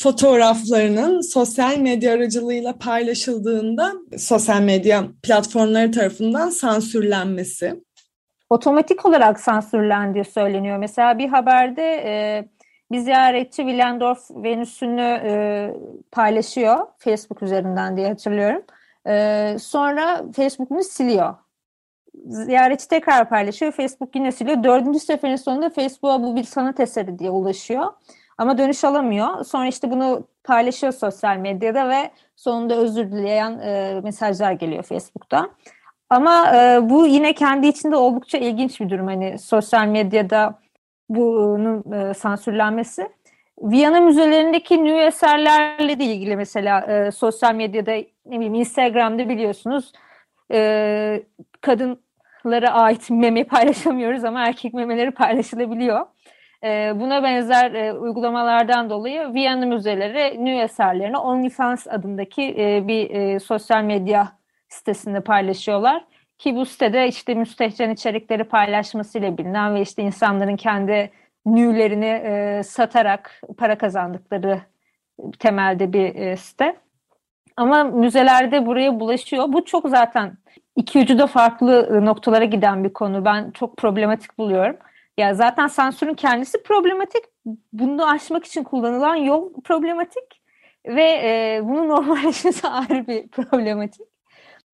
fotoğraflarının 0.03 1.21
sosyal 1.21 1.77
medya 1.77 2.13
aracılığıyla 2.13 2.77
paylaşıldığında 2.77 3.93
sosyal 4.17 4.61
medya 4.61 5.03
platformları 5.23 5.91
tarafından 5.91 6.49
sansürlenmesi. 6.49 7.83
Otomatik 8.49 9.05
olarak 9.05 9.39
sansürlendiği 9.39 10.25
söyleniyor. 10.25 10.77
Mesela 10.77 11.17
bir 11.17 11.27
haberde 11.27 12.03
e, 12.05 12.45
bir 12.91 12.99
ziyaretçi 12.99 13.61
Willendorf 13.61 14.19
Venüs'ünü 14.31 15.21
e, 15.23 15.73
paylaşıyor 16.11 16.77
Facebook 16.97 17.43
üzerinden 17.43 17.97
diye 17.97 18.07
hatırlıyorum. 18.07 18.61
E, 19.07 19.55
sonra 19.59 20.25
Facebook'unu 20.35 20.83
siliyor 20.83 21.35
ziyaretçi 22.25 22.87
tekrar 22.87 23.29
paylaşıyor. 23.29 23.71
Facebook 23.71 24.15
yine 24.15 24.31
siliyor. 24.31 24.63
Dördüncü 24.63 24.99
seferin 24.99 25.35
sonunda 25.35 25.69
Facebook'a 25.69 26.23
bu 26.23 26.35
bir 26.35 26.43
sanat 26.43 26.79
eseri 26.79 27.19
diye 27.19 27.29
ulaşıyor. 27.29 27.85
Ama 28.37 28.57
dönüş 28.57 28.83
alamıyor. 28.83 29.43
Sonra 29.45 29.67
işte 29.67 29.91
bunu 29.91 30.27
paylaşıyor 30.43 30.93
sosyal 30.93 31.37
medyada 31.37 31.89
ve 31.89 32.11
sonunda 32.35 32.75
özür 32.75 33.11
dileyen 33.11 33.59
e, 33.59 34.01
mesajlar 34.03 34.51
geliyor 34.51 34.83
Facebook'ta. 34.83 35.49
Ama 36.09 36.55
e, 36.55 36.89
bu 36.89 37.07
yine 37.07 37.33
kendi 37.33 37.67
içinde 37.67 37.95
oldukça 37.95 38.37
ilginç 38.37 38.79
bir 38.81 38.89
durum. 38.89 39.07
Hani 39.07 39.39
sosyal 39.39 39.87
medyada 39.87 40.59
bunun 41.09 41.91
e, 41.93 42.13
sansürlenmesi. 42.13 43.09
Viyana 43.61 43.99
müzelerindeki 43.99 44.83
nü 44.83 44.91
eserlerle 44.91 45.99
de 45.99 46.03
ilgili 46.03 46.35
mesela 46.35 46.81
e, 46.81 47.11
sosyal 47.11 47.55
medyada 47.55 47.91
ne 48.25 48.35
bileyim 48.35 48.53
Instagram'da 48.53 49.29
biliyorsunuz 49.29 49.91
e, 50.51 51.23
kadınlara 51.61 52.71
ait 52.71 53.09
meme 53.09 53.43
paylaşamıyoruz 53.43 54.23
ama 54.23 54.47
erkek 54.47 54.73
memeleri 54.73 55.11
paylaşılabiliyor. 55.11 56.05
E, 56.63 56.93
buna 56.99 57.23
benzer 57.23 57.71
e, 57.71 57.93
uygulamalardan 57.93 58.89
dolayı 58.89 59.33
Viyana 59.33 59.65
müzeleri 59.65 60.45
nü 60.45 60.61
eserlerini 60.61 61.17
OnlyFans 61.17 61.87
adındaki 61.87 62.55
e, 62.59 62.87
bir 62.87 63.09
e, 63.09 63.39
sosyal 63.39 63.83
medya 63.83 64.31
sitesinde 64.69 65.21
paylaşıyorlar. 65.21 66.05
Ki 66.37 66.55
bu 66.55 66.65
sitede 66.65 67.07
işte 67.07 67.33
müstehcen 67.33 67.89
içerikleri 67.89 68.43
paylaşmasıyla 68.43 69.37
bilinen 69.37 69.75
ve 69.75 69.81
işte 69.81 70.03
insanların 70.03 70.55
kendi 70.55 71.11
nülerini 71.45 72.63
satarak 72.63 73.41
para 73.57 73.77
kazandıkları 73.77 74.61
temelde 75.39 75.93
bir 75.93 76.35
site. 76.35 76.75
Ama 77.57 77.83
müzelerde 77.83 78.65
buraya 78.65 78.99
bulaşıyor. 78.99 79.45
Bu 79.53 79.65
çok 79.65 79.89
zaten 79.89 80.37
iki 80.75 80.99
ucu 80.99 81.19
da 81.19 81.27
farklı 81.27 82.05
noktalara 82.05 82.45
giden 82.45 82.83
bir 82.83 82.93
konu. 82.93 83.25
Ben 83.25 83.51
çok 83.51 83.77
problematik 83.77 84.37
buluyorum. 84.37 84.77
Ya 85.17 85.33
zaten 85.33 85.67
sansürün 85.67 86.13
kendisi 86.13 86.63
problematik. 86.63 87.23
Bunu 87.73 88.09
aşmak 88.09 88.45
için 88.45 88.63
kullanılan 88.63 89.15
yol 89.15 89.53
problematik. 89.63 90.41
Ve 90.87 91.03
e, 91.03 91.61
bunu 91.63 91.87
normalleşmesi 91.87 92.67
ayrı 92.67 93.07
bir 93.07 93.27
problematik. 93.27 94.07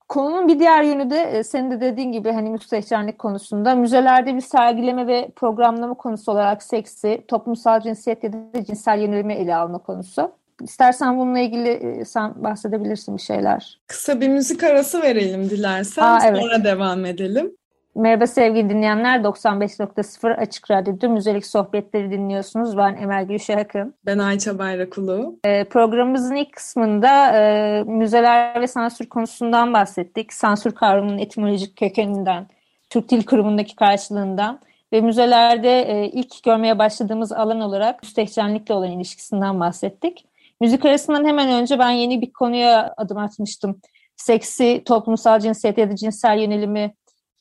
Konunun 0.10 0.48
bir 0.48 0.60
diğer 0.60 0.84
yönü 0.84 1.10
de 1.10 1.22
e, 1.22 1.44
senin 1.44 1.72
de 1.72 1.82
dediğin 1.82 2.12
gibi 2.12 2.32
hani 2.32 2.50
müstehcenlik 2.50 3.20
konusunda 3.20 3.76
müzelerde 3.76 4.36
bir 4.36 4.42
sergileme 4.42 5.08
ve 5.08 5.32
programlama 5.36 5.94
konusu 5.94 6.32
olarak 6.32 6.64
seksi, 6.64 7.24
toplumsal 7.28 7.82
cinsiyet 7.82 8.24
ya 8.24 8.34
da 8.34 8.66
cinsel 8.66 9.00
yönelimi 9.00 9.34
ele 9.34 9.56
alma 9.56 9.78
konusu. 9.78 10.32
İstersen 10.62 11.20
bununla 11.20 11.40
ilgili 11.40 11.70
e, 11.70 12.06
sen 12.06 12.44
bahsedebilirsin 12.44 13.18
bir 13.18 13.22
şeyler. 13.22 13.82
Kısa 13.88 14.22
bir 14.22 14.28
müzik 14.28 14.64
arası 14.64 15.02
verelim 15.02 15.50
dilersen. 15.50 16.04
Aa, 16.04 16.20
evet. 16.26 16.42
Sonra 16.42 16.64
devam 16.64 17.06
edelim. 17.06 17.56
Merhaba 17.96 18.28
sevgili 18.28 18.70
dinleyenler. 18.70 19.20
95.0 19.20 20.36
Açık 20.36 20.72
Radyo'da 20.72 21.10
müzelik 21.10 21.46
sohbetleri 21.46 22.12
dinliyorsunuz. 22.12 22.78
Ben 22.78 22.96
Emel 22.96 23.26
Gülşah 23.26 23.58
Akın. 23.58 23.94
Ben 24.06 24.18
Ayça 24.18 24.60
Bayrakulu. 24.60 25.40
Ee, 25.46 25.64
programımızın 25.64 26.36
ilk 26.36 26.54
kısmında 26.54 27.32
e, 27.38 27.84
müzeler 27.84 28.62
ve 28.62 28.68
sansür 28.68 29.10
konusundan 29.10 29.74
bahsettik. 29.74 30.34
Sansür 30.34 30.72
kavramının 30.72 31.18
etimolojik 31.18 31.78
kökeninden, 31.78 32.48
Türk 32.90 33.10
Dil 33.10 33.24
Kurumu'ndaki 33.24 33.76
karşılığından 33.76 34.60
ve 34.94 35.02
müzelerde 35.02 35.82
e, 35.82 36.08
ilk 36.08 36.44
görmeye 36.44 36.80
başladığımız 36.80 37.32
alan 37.32 37.62
olarak 37.62 38.04
müstehcenlikle 38.04 38.74
olan 38.74 38.92
ilişkisinden 38.92 39.60
bahsettik. 39.60 40.26
Müzik 40.62 40.86
arasından 40.86 41.26
hemen 41.26 41.50
önce 41.50 41.80
ben 41.80 41.92
yeni 41.92 42.22
bir 42.22 42.34
konuya 42.34 42.94
adım 42.98 43.18
atmıştım. 43.18 43.82
Seksi, 44.16 44.84
toplumsal 44.86 45.40
cinsiyet 45.40 45.78
ya 45.78 45.92
da 45.92 45.96
cinsel 45.96 46.40
yönelimi 46.40 46.94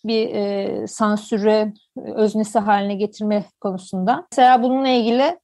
bir 0.04 0.35
e, 0.35 0.87
sansüre 0.87 1.73
öznesi 1.97 2.59
haline 2.59 2.94
getirme 2.94 3.44
konusunda. 3.61 4.26
Mesela 4.32 4.62
bununla 4.62 4.88
ilgili 4.88 5.38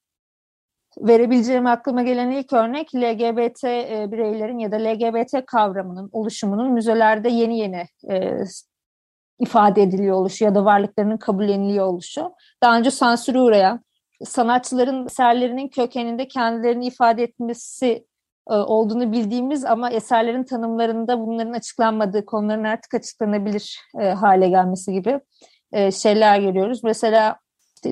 verebileceğim 1.01 1.67
aklıma 1.67 2.03
gelen 2.03 2.31
ilk 2.31 2.53
örnek 2.53 2.95
LGBT 2.95 3.65
e, 3.65 4.07
bireylerin 4.13 4.59
ya 4.59 4.73
da 4.73 4.77
LGBT 4.77 5.47
kavramının 5.47 6.09
oluşumunun 6.13 6.73
müzelerde 6.73 7.29
yeni 7.29 7.59
yeni 7.59 7.87
e, 8.11 8.39
ifade 9.39 9.83
ediliyor 9.83 10.17
oluşu 10.17 10.45
ya 10.45 10.55
da 10.55 10.65
varlıklarının 10.65 11.17
kabulleniliyor 11.17 11.87
oluşu. 11.87 12.33
Daha 12.63 12.79
önce 12.79 12.91
sansüre 12.91 13.41
uğrayan 13.41 13.85
sanatçıların 14.25 15.07
eserlerinin 15.07 15.69
kökeninde 15.69 16.29
kendilerini 16.29 16.87
ifade 16.87 17.23
etmesi 17.23 18.07
olduğunu 18.55 19.13
bildiğimiz 19.13 19.65
ama 19.65 19.91
eserlerin 19.91 20.45
tanımlarında 20.45 21.21
bunların 21.21 21.53
açıklanmadığı 21.53 22.27
konuların 22.27 22.65
artık 22.65 22.95
açıklanabilir 22.95 23.81
e, 24.01 24.09
hale 24.11 24.49
gelmesi 24.49 24.93
gibi 24.93 25.21
e, 25.73 25.91
şeyler 25.91 26.41
görüyoruz. 26.41 26.85
Mesela 26.85 27.39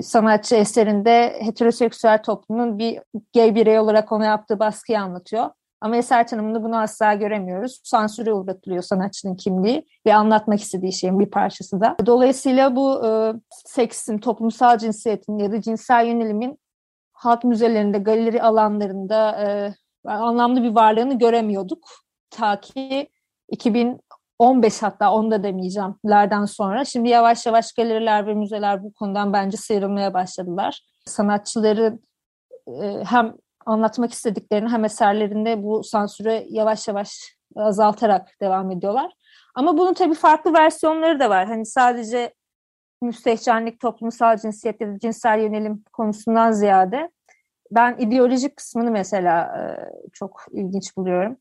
sanatçı 0.01 0.55
eserinde 0.55 1.37
heteroseksüel 1.39 2.23
toplumun 2.23 2.77
bir 2.77 2.99
gay 3.35 3.55
birey 3.55 3.79
olarak 3.79 4.11
ona 4.11 4.25
yaptığı 4.25 4.59
baskıyı 4.59 4.99
anlatıyor. 4.99 5.49
Ama 5.81 5.97
eser 5.97 6.27
tanımında 6.27 6.63
bunu 6.63 6.77
asla 6.77 7.13
göremiyoruz. 7.13 7.81
Sansüre 7.83 8.33
uğratılıyor 8.33 8.83
sanatçının 8.83 9.35
kimliği 9.35 9.85
ve 10.05 10.15
anlatmak 10.15 10.61
istediği 10.61 10.93
şeyin 10.93 11.19
bir 11.19 11.31
parçası 11.31 11.81
da. 11.81 11.95
Dolayısıyla 12.05 12.75
bu 12.75 13.07
e, 13.07 13.33
seksin, 13.49 14.17
toplumsal 14.17 14.77
cinsiyetin 14.77 15.37
ya 15.37 15.51
da 15.51 15.61
cinsel 15.61 16.05
yönelimin 16.05 16.59
halk 17.11 17.43
müzelerinde, 17.43 17.97
galeri 17.97 18.41
alanlarında 18.41 19.41
e, 19.41 19.73
anlamlı 20.13 20.63
bir 20.63 20.75
varlığını 20.75 21.19
göremiyorduk. 21.19 21.87
Ta 22.29 22.59
ki 22.59 23.09
2015 23.49 24.83
hatta 24.83 25.11
onu 25.11 25.31
da 25.31 25.43
demeyeceğim 25.43 25.95
lerden 26.09 26.45
sonra. 26.45 26.85
Şimdi 26.85 27.09
yavaş 27.09 27.45
yavaş 27.45 27.73
galeriler 27.73 28.27
ve 28.27 28.33
müzeler 28.33 28.83
bu 28.83 28.93
konudan 28.93 29.33
bence 29.33 29.57
sıyrılmaya 29.57 30.13
başladılar. 30.13 30.81
Sanatçıların 31.05 32.03
e, 32.67 33.03
hem 33.05 33.33
anlatmak 33.65 34.13
istediklerini 34.13 34.69
hem 34.69 34.85
eserlerinde 34.85 35.63
bu 35.63 35.83
sansüre 35.83 36.45
yavaş 36.49 36.87
yavaş 36.87 37.37
azaltarak 37.55 38.29
devam 38.41 38.71
ediyorlar. 38.71 39.11
Ama 39.55 39.77
bunun 39.77 39.93
tabii 39.93 40.13
farklı 40.13 40.53
versiyonları 40.53 41.19
da 41.19 41.29
var. 41.29 41.47
Hani 41.47 41.65
sadece 41.65 42.33
müstehcenlik, 43.01 43.79
toplumsal 43.79 44.37
cinsiyet 44.37 44.81
ya 44.81 44.87
da 44.87 44.99
cinsel 44.99 45.39
yönelim 45.39 45.83
konusundan 45.93 46.51
ziyade 46.51 47.11
ben 47.71 47.95
ideolojik 47.99 48.57
kısmını 48.57 48.91
mesela 48.91 49.41
e, 49.43 49.61
çok 50.13 50.45
ilginç 50.51 50.97
buluyorum. 50.97 51.37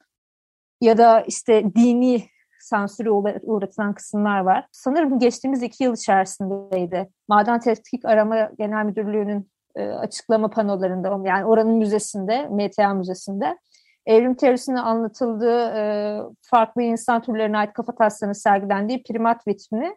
Ya 0.80 0.98
da 0.98 1.20
işte 1.20 1.74
dini 1.74 2.22
sansüre 2.60 3.10
uğratılan 3.10 3.94
kısımlar 3.94 4.40
var. 4.40 4.66
Sanırım 4.72 5.18
geçtiğimiz 5.18 5.62
iki 5.62 5.84
yıl 5.84 5.94
içerisindeydi. 5.94 7.08
Maden 7.28 7.60
Tetkik 7.60 8.04
Arama 8.04 8.50
Genel 8.58 8.84
Müdürlüğü'nün 8.84 9.50
e, 9.76 9.88
açıklama 9.88 10.50
panolarında, 10.50 11.20
yani 11.28 11.44
oranın 11.44 11.74
müzesinde, 11.74 12.48
MTA 12.48 12.94
Müzesi'nde 12.94 13.58
evrim 14.06 14.34
teorisinin 14.34 14.76
anlatıldığı 14.76 15.60
e, 15.76 15.82
farklı 16.42 16.82
insan 16.82 17.22
türlerine 17.22 17.58
ait 17.58 17.72
kafa 17.72 17.94
taslarının 17.94 18.32
sergilendiği 18.32 19.02
primat 19.02 19.46
vitrini 19.46 19.96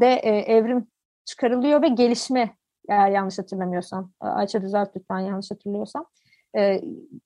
de 0.00 0.14
evrim 0.46 0.86
çıkarılıyor 1.24 1.82
ve 1.82 1.88
gelişme 1.88 2.50
eğer 2.90 3.10
yanlış 3.10 3.38
hatırlamıyorsam. 3.38 4.10
Ayça 4.20 4.62
düzelt 4.62 4.96
lütfen 4.96 5.18
yanlış 5.18 5.50
hatırlıyorsam. 5.50 6.06
E, 6.56 6.80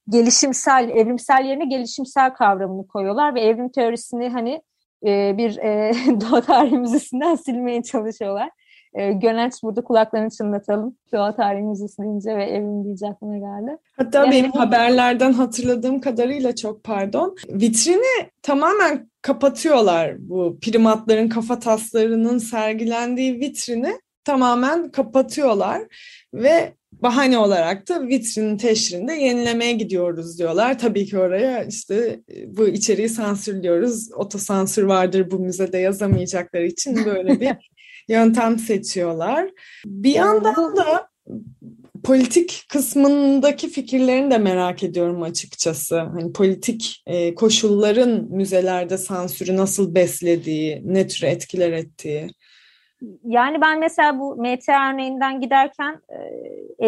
gelişimsel, 0.09 0.89
evrimsel 0.89 1.45
yerine 1.45 1.65
gelişimsel 1.65 2.35
kavramını 2.35 2.87
koyuyorlar 2.87 3.35
ve 3.35 3.41
evrim 3.41 3.69
teorisini 3.69 4.29
hani 4.29 4.63
e, 5.07 5.39
bir 5.39 5.59
e, 5.59 5.93
doğa 6.21 6.41
tarihi 6.41 6.79
müzesinden 6.79 7.35
silmeye 7.35 7.83
çalışıyorlar. 7.83 8.51
E, 8.95 9.13
Gönenç 9.13 9.53
burada 9.63 9.85
kulaklarını 9.85 10.31
çınlatalım. 10.31 10.97
Doğa 11.13 11.37
Tarihi 11.37 11.63
Müzesi 11.63 12.03
deyince 12.03 12.37
ve 12.37 12.45
evim 12.45 12.85
deyince 12.85 13.07
aklıma 13.07 13.39
geldi. 13.39 13.79
Hatta 13.97 14.19
yani, 14.19 14.31
benim 14.31 14.51
haberlerden 14.51 15.33
hatırladığım 15.33 16.01
kadarıyla 16.01 16.55
çok 16.55 16.85
pardon. 16.85 17.37
Vitrini 17.49 18.29
tamamen 18.43 19.11
kapatıyorlar 19.23 20.17
bu 20.19 20.59
primatların 20.63 21.29
kafa 21.29 21.59
taslarının 21.59 22.39
sergilendiği 22.39 23.41
vitrini 23.41 23.99
tamamen 24.25 24.91
kapatıyorlar 24.91 25.83
ve 26.35 26.73
bahane 26.93 27.39
olarak 27.39 27.89
da 27.89 28.07
vitrinin 28.07 28.57
teşrinde 28.57 29.13
yenilemeye 29.13 29.73
gidiyoruz 29.73 30.39
diyorlar. 30.39 30.79
Tabii 30.79 31.07
ki 31.07 31.19
oraya 31.19 31.65
işte 31.65 32.21
e, 32.35 32.57
bu 32.57 32.69
içeriği 32.69 33.09
sansürlüyoruz. 33.09 34.13
Otosansür 34.13 34.83
vardır 34.83 35.31
bu 35.31 35.39
müzede 35.39 35.79
yazamayacakları 35.79 36.67
için 36.67 36.97
böyle 37.05 37.41
bir 37.41 37.53
yöntem 38.09 38.59
seçiyorlar. 38.59 39.51
Bir 39.87 40.15
yandan 40.15 40.77
da 40.77 41.09
politik 42.05 42.65
kısmındaki 42.69 43.69
fikirlerini 43.69 44.31
de 44.31 44.39
merak 44.39 44.83
ediyorum 44.83 45.23
açıkçası. 45.23 45.99
Hani 45.99 46.33
politik 46.33 47.03
e, 47.07 47.35
koşulların 47.35 48.29
müzelerde 48.31 48.99
sansürü 48.99 49.57
nasıl 49.57 49.95
beslediği, 49.95 50.83
ne 50.85 51.07
tür 51.07 51.23
etkiler 51.23 51.73
ettiği 51.73 52.29
yani 53.25 53.61
ben 53.61 53.81
mesela 53.81 54.19
bu 54.19 54.37
MT 54.37 54.69
örneğinden 54.69 55.41
giderken 55.41 56.01
e, 56.09 56.19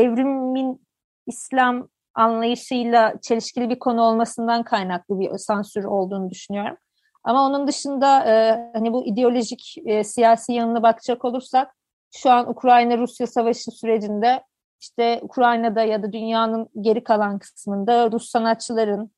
evrimin 0.00 0.86
İslam 1.26 1.88
anlayışıyla 2.14 3.14
çelişkili 3.22 3.70
bir 3.70 3.78
konu 3.78 4.02
olmasından 4.02 4.62
kaynaklı 4.62 5.20
bir 5.20 5.38
sansür 5.38 5.84
olduğunu 5.84 6.30
düşünüyorum. 6.30 6.76
Ama 7.24 7.46
onun 7.46 7.68
dışında 7.68 8.24
e, 8.24 8.56
hani 8.74 8.92
bu 8.92 9.06
ideolojik 9.06 9.74
e, 9.86 10.04
siyasi 10.04 10.52
yanına 10.52 10.82
bakacak 10.82 11.24
olursak 11.24 11.76
şu 12.16 12.30
an 12.30 12.50
Ukrayna-Rusya 12.50 13.26
savaşı 13.26 13.70
sürecinde 13.70 14.42
işte 14.80 15.18
Ukrayna'da 15.22 15.82
ya 15.82 16.02
da 16.02 16.12
dünyanın 16.12 16.68
geri 16.80 17.04
kalan 17.04 17.38
kısmında 17.38 18.12
Rus 18.12 18.30
sanatçıların 18.30 19.10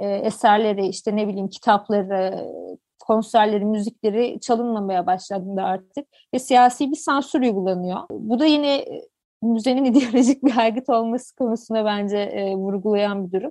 eserleri, 0.00 0.86
işte 0.86 1.16
ne 1.16 1.28
bileyim 1.28 1.48
kitapları, 1.48 2.48
konserleri, 3.06 3.64
müzikleri 3.64 4.40
çalınmamaya 4.40 5.06
başladığında 5.06 5.64
artık 5.64 6.06
ve 6.34 6.38
siyasi 6.38 6.90
bir 6.90 6.96
sansür 6.96 7.40
uygulanıyor. 7.40 8.00
Bu 8.10 8.38
da 8.38 8.46
yine 8.46 8.76
e, 8.76 9.02
müzenin 9.42 9.84
ideolojik 9.94 10.44
bir 10.44 10.56
aygıt 10.56 10.88
olması 10.88 11.36
konusunda 11.36 11.84
bence 11.84 12.18
e, 12.18 12.54
vurgulayan 12.54 13.26
bir 13.26 13.32
durum. 13.32 13.50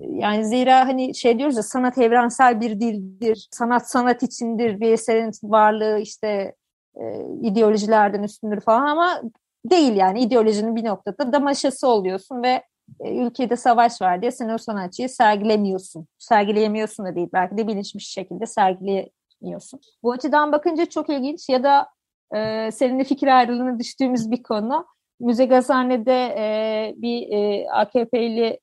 Yani 0.00 0.44
zira 0.44 0.88
hani 0.88 1.14
şey 1.14 1.38
diyoruz 1.38 1.56
ya 1.56 1.62
sanat 1.62 1.98
evrensel 1.98 2.60
bir 2.60 2.80
dildir, 2.80 3.48
sanat 3.50 3.90
sanat 3.90 4.22
içindir, 4.22 4.80
bir 4.80 4.92
eserin 4.92 5.30
varlığı 5.42 5.98
işte 5.98 6.54
e, 6.96 7.20
ideolojilerden 7.42 8.22
üstündür 8.22 8.60
falan 8.60 8.86
ama 8.86 9.22
değil 9.70 9.96
yani 9.96 10.20
ideolojinin 10.20 10.76
bir 10.76 10.84
noktada 10.84 11.32
damaşası 11.32 11.88
oluyorsun 11.88 12.42
ve 12.42 12.62
ülkede 13.04 13.56
savaş 13.56 14.02
var 14.02 14.22
diye 14.22 14.30
sen 14.30 14.48
o 14.48 14.58
sanatçıyı 14.58 15.08
sergilemiyorsun. 15.08 16.06
Sergileyemiyorsun 16.18 17.06
da 17.06 17.16
değil 17.16 17.28
belki 17.32 17.56
de 17.56 17.68
bilinçmiş 17.68 18.08
şekilde 18.08 18.46
sergileyemiyorsun. 18.46 19.80
Bu 20.02 20.12
açıdan 20.12 20.52
bakınca 20.52 20.86
çok 20.86 21.10
ilginç 21.10 21.48
ya 21.48 21.62
da 21.62 21.88
e, 22.34 22.70
seninle 22.72 23.04
fikir 23.04 23.38
ayrılığına 23.38 23.78
düştüğümüz 23.78 24.30
bir 24.30 24.42
konu. 24.42 24.86
Müze 25.20 25.46
Gazhane'de 25.46 26.34
e, 26.38 26.94
bir 26.96 27.32
e, 27.32 27.70
AKP'linin 27.70 28.60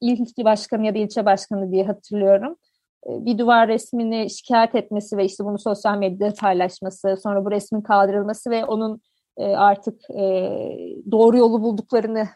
ilçe 0.00 0.44
başkanı 0.44 0.86
ya 0.86 0.94
da 0.94 0.98
ilçe 0.98 1.24
başkanı 1.24 1.72
diye 1.72 1.84
hatırlıyorum. 1.84 2.56
E, 3.06 3.24
bir 3.24 3.38
duvar 3.38 3.68
resmini 3.68 4.30
şikayet 4.30 4.74
etmesi 4.74 5.16
ve 5.16 5.24
işte 5.24 5.44
bunu 5.44 5.58
sosyal 5.58 5.98
medyada 5.98 6.34
paylaşması, 6.34 7.16
sonra 7.22 7.44
bu 7.44 7.50
resmin 7.50 7.80
kaldırılması 7.80 8.50
ve 8.50 8.64
onun 8.64 8.94
e, 8.94 9.00
artık 9.44 10.10
e, 10.10 10.22
doğru 11.10 11.36
yolu 11.38 11.62
bulduklarını 11.62 12.28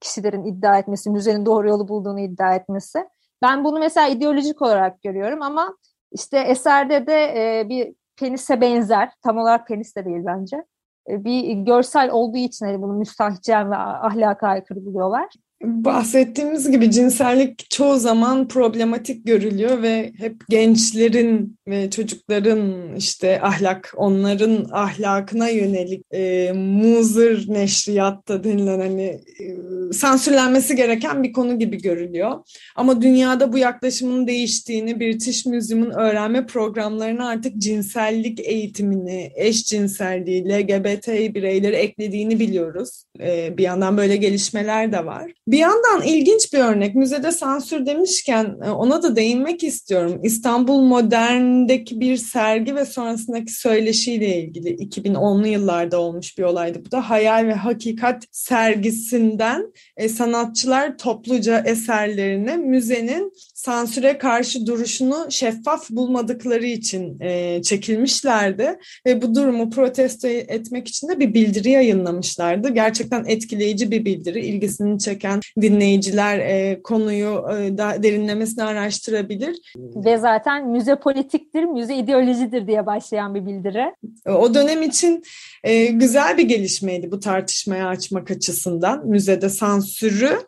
kişilerin 0.00 0.44
iddia 0.44 0.78
etmesi, 0.78 1.10
müzenin 1.10 1.46
doğru 1.46 1.68
yolu 1.68 1.88
bulduğunu 1.88 2.20
iddia 2.20 2.54
etmesi. 2.54 3.04
Ben 3.42 3.64
bunu 3.64 3.78
mesela 3.78 4.08
ideolojik 4.08 4.62
olarak 4.62 5.02
görüyorum 5.02 5.42
ama 5.42 5.76
işte 6.12 6.38
eserde 6.38 7.06
de 7.06 7.22
e, 7.36 7.68
bir 7.68 7.94
penise 8.16 8.60
benzer, 8.60 9.10
tam 9.22 9.38
olarak 9.38 9.66
penis 9.66 9.96
de 9.96 10.04
değil 10.04 10.22
bence. 10.26 10.64
bir 11.08 11.52
görsel 11.52 12.10
olduğu 12.10 12.36
için 12.36 12.66
hani 12.66 12.82
bunu 12.82 12.92
müstahcen 12.92 13.70
ve 13.70 13.76
ahlaka 13.76 14.48
aykırı 14.48 14.84
buluyorlar. 14.84 15.28
Bahsettiğimiz 15.62 16.70
gibi 16.70 16.90
cinsellik 16.90 17.70
çoğu 17.70 17.98
zaman 17.98 18.48
problematik 18.48 19.26
görülüyor 19.26 19.82
ve 19.82 20.12
hep 20.18 20.36
gençlerin 20.48 21.58
ve 21.68 21.90
çocukların 21.90 22.94
işte 22.96 23.42
ahlak, 23.42 23.92
onların 23.96 24.66
ahlakına 24.72 25.48
yönelik 25.48 26.04
e, 26.14 26.52
muzır 26.52 27.48
neşriyatta 27.48 28.44
denilen 28.44 28.78
hani 28.78 29.02
e, 29.02 29.92
sansürlenmesi 29.92 30.76
gereken 30.76 31.22
bir 31.22 31.32
konu 31.32 31.58
gibi 31.58 31.82
görülüyor. 31.82 32.32
Ama 32.76 33.02
dünyada 33.02 33.52
bu 33.52 33.58
yaklaşımın 33.58 34.26
değiştiğini, 34.26 35.00
British 35.00 35.46
Museum'un 35.46 35.90
öğrenme 35.90 36.46
programlarına 36.46 37.28
artık 37.28 37.56
cinsellik 37.56 38.40
eğitimini, 38.40 39.30
eşcinselliği, 39.34 40.44
LGBT 40.48 41.08
bireyleri 41.08 41.76
eklediğini 41.76 42.40
biliyoruz. 42.40 43.04
E, 43.20 43.56
bir 43.58 43.62
yandan 43.62 43.96
böyle 43.96 44.16
gelişmeler 44.16 44.92
de 44.92 45.06
var. 45.06 45.32
Bir 45.52 45.58
yandan 45.58 46.02
ilginç 46.02 46.52
bir 46.52 46.58
örnek. 46.58 46.94
Müzede 46.94 47.32
sansür 47.32 47.86
demişken 47.86 48.56
e, 48.64 48.70
ona 48.70 49.02
da 49.02 49.16
değinmek 49.16 49.64
istiyorum. 49.64 50.20
İstanbul 50.22 50.80
Modern'deki 50.80 52.00
bir 52.00 52.16
sergi 52.16 52.76
ve 52.76 52.84
sonrasındaki 52.84 53.52
söyleşiyle 53.52 54.36
ilgili 54.36 54.76
2010'lu 54.76 55.46
yıllarda 55.46 56.00
olmuş 56.00 56.38
bir 56.38 56.42
olaydı. 56.42 56.82
Bu 56.86 56.90
da 56.90 57.10
Hayal 57.10 57.46
ve 57.46 57.54
Hakikat 57.54 58.24
sergisinden 58.30 59.72
e, 59.96 60.08
sanatçılar 60.08 60.98
topluca 60.98 61.62
eserlerini 61.66 62.56
müzenin 62.56 63.32
sansüre 63.64 64.18
karşı 64.18 64.66
duruşunu 64.66 65.26
şeffaf 65.30 65.90
bulmadıkları 65.90 66.66
için 66.66 67.20
e, 67.20 67.62
çekilmişlerdi 67.62 68.78
ve 69.06 69.22
bu 69.22 69.34
durumu 69.34 69.70
protesto 69.70 70.28
etmek 70.28 70.88
için 70.88 71.08
de 71.08 71.20
bir 71.20 71.34
bildiri 71.34 71.70
yayınlamışlardı. 71.70 72.68
Gerçekten 72.68 73.24
etkileyici 73.24 73.90
bir 73.90 74.04
bildiri. 74.04 74.40
İlgisini 74.40 74.98
çeken 74.98 75.40
dinleyiciler 75.60 76.38
e, 76.38 76.82
konuyu 76.82 77.44
e, 77.50 77.78
da 77.78 78.02
derinlemesine 78.02 78.64
araştırabilir. 78.64 79.56
Ve 79.76 80.18
zaten 80.18 80.68
müze 80.68 80.96
politiktir, 80.96 81.64
müze 81.64 81.96
ideolojidir 81.96 82.66
diye 82.66 82.86
başlayan 82.86 83.34
bir 83.34 83.46
bildiri. 83.46 83.94
O 84.26 84.54
dönem 84.54 84.82
için 84.82 85.22
e, 85.64 85.86
güzel 85.86 86.38
bir 86.38 86.48
gelişmeydi 86.48 87.10
bu 87.12 87.20
tartışmaya 87.20 87.88
açmak 87.88 88.30
açısından. 88.30 89.06
Müzede 89.06 89.48
sansürü 89.48 90.38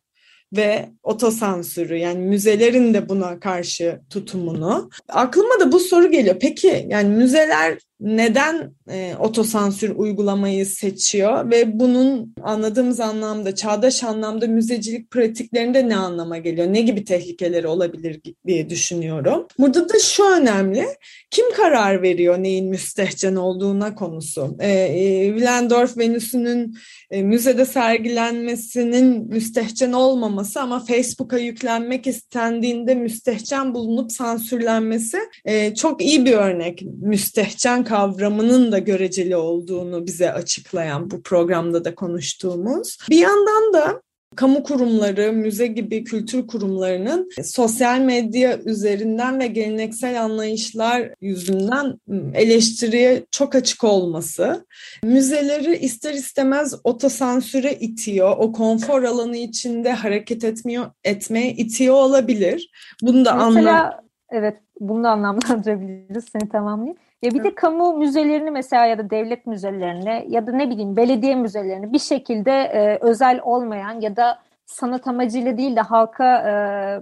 ve 0.53 0.91
otosansürü 1.03 1.97
yani 1.97 2.19
müzelerin 2.19 2.95
de 2.95 3.09
buna 3.09 3.41
karşı 3.41 4.01
tutumunu. 4.11 4.91
Aklıma 5.09 5.61
da 5.61 5.73
bu 5.73 5.81
soru 5.81 6.11
geliyor. 6.11 6.37
Peki 6.41 6.87
yani 6.89 7.09
müzeler 7.09 7.79
neden 8.01 8.75
e, 8.91 9.15
otosansür 9.19 9.97
uygulamayı 9.97 10.67
seçiyor 10.67 11.51
ve 11.51 11.79
bunun 11.81 12.35
anladığımız 12.43 13.01
anlamda, 13.01 13.55
çağdaş 13.55 14.05
anlamda 14.05 14.47
müzecilik 14.47 15.11
pratiklerinde 15.11 15.89
ne 15.89 15.97
anlama 15.97 16.39
geliyor? 16.39 16.67
Ne 16.73 16.81
gibi 16.81 17.05
tehlikeleri 17.05 17.67
olabilir 17.67 18.21
diye 18.47 18.71
düşünüyorum. 18.71 19.47
Burada 19.59 19.89
da 19.89 19.99
şu 19.99 20.25
önemli, 20.25 20.87
kim 21.31 21.53
karar 21.53 22.03
veriyor 22.03 22.43
neyin 22.43 22.69
müstehcen 22.69 23.37
olduğuna 23.37 23.95
konusu. 23.95 24.57
E, 24.61 24.71
e, 24.71 25.29
Willendorf 25.35 25.99
Venüs'ünün 25.99 26.77
e, 27.11 27.23
müzede 27.23 27.65
sergilenmesinin 27.65 29.29
müstehcen 29.29 29.93
olmaması 29.93 30.61
ama 30.61 30.85
Facebook'a 30.85 31.39
yüklenmek 31.39 32.07
istendiğinde 32.07 32.95
müstehcen 32.95 33.75
bulunup 33.75 34.13
sansürlenmesi 34.13 35.19
e, 35.45 35.75
çok 35.75 36.03
iyi 36.03 36.25
bir 36.25 36.33
örnek. 36.33 36.83
Müstehcen 37.03 37.84
kavramının 37.85 38.73
da 38.73 38.79
göreceli 38.79 39.37
olduğunu 39.37 40.07
bize 40.07 40.33
açıklayan 40.33 41.11
bu 41.11 41.23
programda 41.23 41.85
da 41.85 41.95
konuştuğumuz. 41.95 42.99
Bir 43.11 43.19
yandan 43.19 43.73
da 43.73 44.03
kamu 44.37 44.63
kurumları, 44.63 45.33
müze 45.33 45.67
gibi 45.67 46.05
kültür 46.05 46.47
kurumlarının 46.47 47.29
sosyal 47.43 48.01
medya 48.01 48.59
üzerinden 48.59 49.41
ve 49.41 49.47
geleneksel 49.47 50.23
anlayışlar 50.23 51.11
yüzünden 51.21 52.01
eleştiriye 52.35 53.27
çok 53.31 53.55
açık 53.55 53.85
olması, 53.85 54.67
müzeleri 55.03 55.77
ister 55.77 56.15
istemez 56.15 56.75
otosansüre 56.85 57.73
itiyor, 57.75 58.37
o 58.39 58.53
konfor 58.53 59.03
alanı 59.03 59.37
içinde 59.37 59.93
hareket 59.93 60.45
etmiyor, 60.45 60.87
etmeye 61.05 61.53
itiyor 61.53 61.95
olabilir. 61.95 62.71
Bunu 63.03 63.25
da 63.25 63.35
Mesela, 63.35 63.81
anlam 63.81 63.93
evet, 64.33 64.57
bunu 64.81 65.05
da 65.05 65.09
anlamlandırabiliriz, 65.09 66.25
seni 66.33 66.49
tamamlayayım. 66.49 66.97
Ya 67.25 67.31
bir 67.31 67.45
de 67.45 67.55
kamu 67.55 67.93
müzelerini 67.93 68.51
mesela 68.51 68.87
ya 68.87 68.99
da 68.99 69.11
devlet 69.11 69.47
müzelerini 69.47 70.27
ya 70.29 70.47
da 70.47 70.53
ne 70.53 70.71
bileyim 70.71 70.97
belediye 70.97 71.35
müzelerini 71.35 71.93
bir 71.93 71.99
şekilde 71.99 72.51
e, 72.51 72.99
özel 73.01 73.41
olmayan 73.43 74.01
ya 74.01 74.17
da 74.17 74.39
sanat 74.67 75.07
amacıyla 75.07 75.59
değil 75.59 75.77
de 75.77 75.81
halka 75.81 76.39
e, 76.39 76.53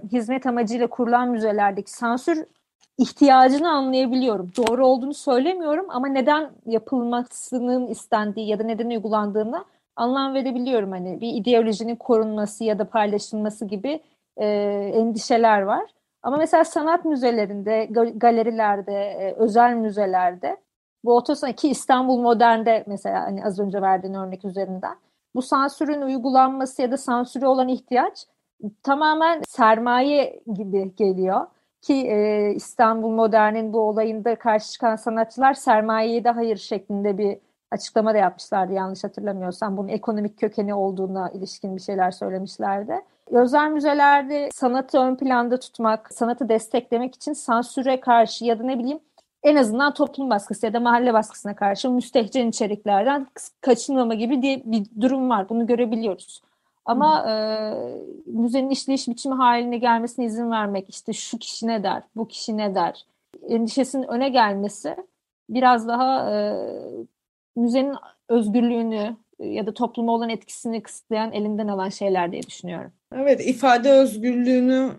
hizmet 0.07 0.45
amacıyla 0.45 0.87
kurulan 0.87 1.29
müzelerdeki 1.29 1.91
sansür 1.91 2.45
ihtiyacını 2.97 3.69
anlayabiliyorum. 3.71 4.51
Doğru 4.57 4.87
olduğunu 4.87 5.13
söylemiyorum 5.13 5.85
ama 5.89 6.07
neden 6.07 6.49
yapılmasının 6.65 7.87
istendiği 7.87 8.47
ya 8.47 8.59
da 8.59 8.63
neden 8.63 8.89
uygulandığını 8.89 9.65
anlam 9.95 10.33
verebiliyorum. 10.33 10.91
Hani 10.91 11.21
bir 11.21 11.33
ideolojinin 11.33 11.95
korunması 11.95 12.63
ya 12.63 12.79
da 12.79 12.89
paylaşılması 12.89 13.65
gibi 13.65 14.01
e, 14.37 14.45
endişeler 14.95 15.61
var. 15.61 15.83
Ama 16.23 16.37
mesela 16.37 16.63
sanat 16.63 17.05
müzelerinde, 17.05 17.85
galerilerde, 18.15 18.93
e, 18.93 19.33
özel 19.37 19.73
müzelerde 19.73 20.57
bu 21.03 21.15
otosan 21.15 21.53
ki 21.53 21.69
İstanbul 21.69 22.21
Modern'de 22.21 22.83
mesela 22.87 23.21
hani 23.21 23.45
az 23.45 23.59
önce 23.59 23.81
verdiğin 23.81 24.13
örnek 24.13 24.45
üzerinden 24.45 24.95
bu 25.35 25.41
sansürün 25.41 26.01
uygulanması 26.01 26.81
ya 26.81 26.91
da 26.91 26.97
sansüre 26.97 27.47
olan 27.47 27.67
ihtiyaç 27.67 28.27
tamamen 28.83 29.41
sermaye 29.47 30.43
gibi 30.55 30.95
geliyor. 30.95 31.47
Ki 31.81 31.93
e, 31.93 32.49
İstanbul 32.55 33.09
Modern'in 33.09 33.73
bu 33.73 33.79
olayında 33.79 34.35
karşı 34.35 34.71
çıkan 34.71 34.95
sanatçılar 34.95 35.53
sermayeye 35.53 36.23
de 36.23 36.29
hayır 36.29 36.57
şeklinde 36.57 37.17
bir 37.17 37.39
açıklama 37.73 38.13
da 38.13 38.17
yapmışlardı 38.17 38.73
yanlış 38.73 39.03
hatırlamıyorsam. 39.03 39.77
Bunun 39.77 39.87
ekonomik 39.87 40.39
kökeni 40.39 40.73
olduğuna 40.73 41.29
ilişkin 41.29 41.75
bir 41.75 41.81
şeyler 41.81 42.11
söylemişlerdi. 42.11 43.01
Özel 43.31 43.71
müzelerde 43.71 44.49
sanatı 44.53 44.99
ön 44.99 45.15
planda 45.15 45.59
tutmak, 45.59 46.13
sanatı 46.13 46.49
desteklemek 46.49 47.15
için 47.15 47.33
sansüre 47.33 47.99
karşı 47.99 48.45
ya 48.45 48.59
da 48.59 48.63
ne 48.63 48.79
bileyim 48.79 48.99
en 49.43 49.55
azından 49.55 49.93
toplum 49.93 50.29
baskısı 50.29 50.65
ya 50.65 50.73
da 50.73 50.79
mahalle 50.79 51.13
baskısına 51.13 51.55
karşı 51.55 51.89
müstehcen 51.89 52.47
içeriklerden 52.47 53.27
kaçınmama 53.61 54.13
gibi 54.13 54.41
diye 54.41 54.61
bir 54.65 54.85
durum 55.01 55.29
var. 55.29 55.49
Bunu 55.49 55.67
görebiliyoruz. 55.67 56.41
Ama 56.85 57.29
e, 57.29 57.33
müzenin 58.25 58.69
işleyiş 58.69 59.07
biçimi 59.07 59.35
haline 59.35 59.77
gelmesine 59.77 60.25
izin 60.25 60.51
vermek, 60.51 60.89
işte 60.89 61.13
şu 61.13 61.37
kişi 61.37 61.67
ne 61.67 61.83
der, 61.83 62.03
bu 62.15 62.27
kişi 62.27 62.57
ne 62.57 62.75
der, 62.75 63.05
endişesinin 63.47 64.07
öne 64.07 64.29
gelmesi 64.29 64.95
biraz 65.49 65.87
daha 65.87 66.31
e, 66.31 66.67
müzenin 67.55 67.95
özgürlüğünü 68.29 69.17
ya 69.39 69.67
da 69.67 69.73
topluma 69.73 70.13
olan 70.13 70.29
etkisini 70.29 70.83
kısıtlayan, 70.83 71.31
elinden 71.31 71.67
alan 71.67 71.89
şeyler 71.89 72.31
diye 72.31 72.43
düşünüyorum. 72.43 72.91
Evet, 73.15 73.47
ifade 73.47 73.91
özgürlüğünü 73.91 74.91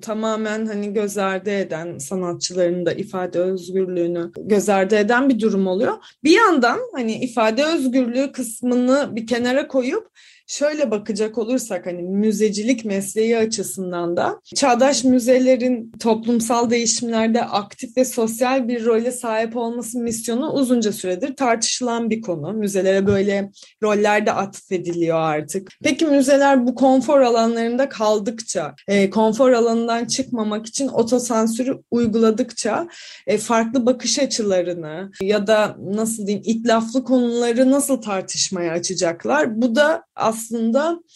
tamamen 0.00 0.66
hani 0.66 0.92
göz 0.92 1.18
ardı 1.18 1.50
eden 1.50 1.98
sanatçıların 1.98 2.86
da 2.86 2.92
ifade 2.92 3.38
özgürlüğünü 3.38 4.32
göz 4.36 4.68
ardı 4.68 4.96
eden 4.96 5.28
bir 5.28 5.40
durum 5.40 5.66
oluyor. 5.66 5.92
Bir 6.24 6.36
yandan 6.36 6.78
hani 6.92 7.12
ifade 7.12 7.64
özgürlüğü 7.64 8.32
kısmını 8.32 9.16
bir 9.16 9.26
kenara 9.26 9.68
koyup 9.68 10.08
şöyle 10.52 10.90
bakacak 10.90 11.38
olursak 11.38 11.86
hani 11.86 12.02
müzecilik 12.02 12.84
mesleği 12.84 13.38
açısından 13.38 14.16
da 14.16 14.40
çağdaş 14.54 15.04
müzelerin 15.04 15.92
toplumsal 16.00 16.70
değişimlerde 16.70 17.44
aktif 17.44 17.96
ve 17.96 18.04
sosyal 18.04 18.68
bir 18.68 18.84
role 18.84 19.12
sahip 19.12 19.56
olması 19.56 19.98
misyonu 19.98 20.52
uzunca 20.52 20.92
süredir 20.92 21.36
tartışılan 21.36 22.10
bir 22.10 22.22
konu. 22.22 22.52
Müzelere 22.52 23.06
böyle 23.06 23.50
roller 23.82 24.26
de 24.26 24.32
atfediliyor 24.32 25.18
artık. 25.18 25.68
Peki 25.82 26.06
müzeler 26.06 26.66
bu 26.66 26.74
konfor 26.74 27.20
alanlarında 27.20 27.88
kaldıkça, 27.88 28.74
e, 28.88 29.10
konfor 29.10 29.52
alanından 29.52 30.04
çıkmamak 30.04 30.66
için 30.66 30.88
otosansürü 30.88 31.78
uyguladıkça 31.90 32.88
e, 33.26 33.38
farklı 33.38 33.86
bakış 33.86 34.18
açılarını 34.18 35.10
ya 35.22 35.46
da 35.46 35.76
nasıl 35.78 36.26
diyeyim 36.26 36.44
itlaflı 36.46 37.04
konuları 37.04 37.70
nasıl 37.70 38.02
tartışmaya 38.02 38.72
açacaklar? 38.72 39.62
Bu 39.62 39.74
da 39.74 40.04
aslında 40.16 40.41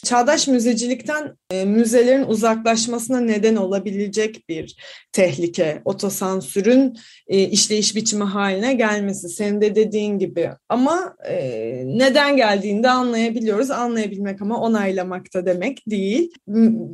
çağdaş 0.05 0.47
müzecilikten 0.47 1.37
e, 1.51 1.65
müzelerin 1.65 2.23
uzaklaşmasına 2.23 3.19
neden 3.19 3.55
olabilecek 3.55 4.49
bir 4.49 4.75
tehlike. 5.11 5.81
Otosansürün 5.85 6.97
e, 7.27 7.43
işleyiş 7.43 7.95
biçimi 7.95 8.23
haline 8.23 8.73
gelmesi. 8.73 9.29
Senin 9.29 9.61
de 9.61 9.75
dediğin 9.75 10.19
gibi. 10.19 10.51
Ama 10.69 11.15
e, 11.29 11.37
neden 11.85 12.37
geldiğini 12.37 12.83
de 12.83 12.89
anlayabiliyoruz. 12.89 13.71
Anlayabilmek 13.71 14.41
ama 14.41 14.61
onaylamak 14.61 15.33
da 15.33 15.45
demek 15.45 15.83
değil. 15.87 16.31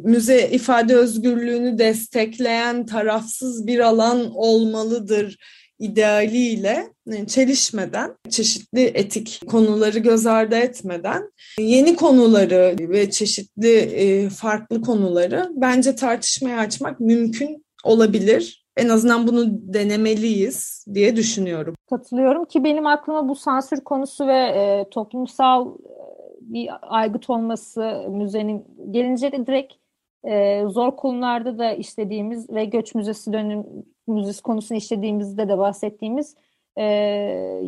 Müze 0.03 0.49
ifade 0.51 0.95
özgürlüğünü 0.95 1.77
destekleyen 1.77 2.85
tarafsız 2.85 3.67
bir 3.67 3.79
alan 3.79 4.31
olmalıdır 4.35 5.37
idealiyle 5.83 6.93
e, 7.07 7.27
çelişmeden, 7.27 8.15
çeşitli 8.29 8.81
etik 8.81 9.41
konuları 9.47 9.99
göz 9.99 10.25
ardı 10.25 10.55
etmeden 10.55 11.31
yeni 11.59 11.95
konuları 11.95 12.75
ve 12.79 13.11
çeşitli 13.11 13.77
e, 13.77 14.29
farklı 14.29 14.81
konuları 14.81 15.49
bence 15.55 15.95
tartışmaya 15.95 16.59
açmak 16.59 16.99
mümkün 16.99 17.65
olabilir. 17.83 18.63
En 18.77 18.89
azından 18.89 19.27
bunu 19.27 19.45
denemeliyiz 19.73 20.85
diye 20.93 21.15
düşünüyorum. 21.15 21.75
Katılıyorum 21.89 22.45
ki 22.45 22.63
benim 22.63 22.87
aklıma 22.87 23.29
bu 23.29 23.35
sansür 23.35 23.81
konusu 23.81 24.27
ve 24.27 24.39
e, 24.39 24.85
toplumsal 24.91 25.67
bir 26.41 26.69
aygıt 26.81 27.29
olması 27.29 28.05
müzenin 28.09 28.65
gelince 28.91 29.31
de 29.31 29.47
direkt 29.47 29.73
e, 30.23 30.63
zor 30.67 30.95
konularda 30.95 31.59
da 31.59 31.73
işlediğimiz 31.73 32.49
ve 32.49 32.65
göç 32.65 32.95
müzesi 32.95 33.33
dönüm 33.33 33.65
müzesi 34.07 34.41
konusunu 34.41 34.77
işlediğimizde 34.77 35.49
de 35.49 35.57
bahsettiğimiz 35.57 36.35
e, 36.77 36.83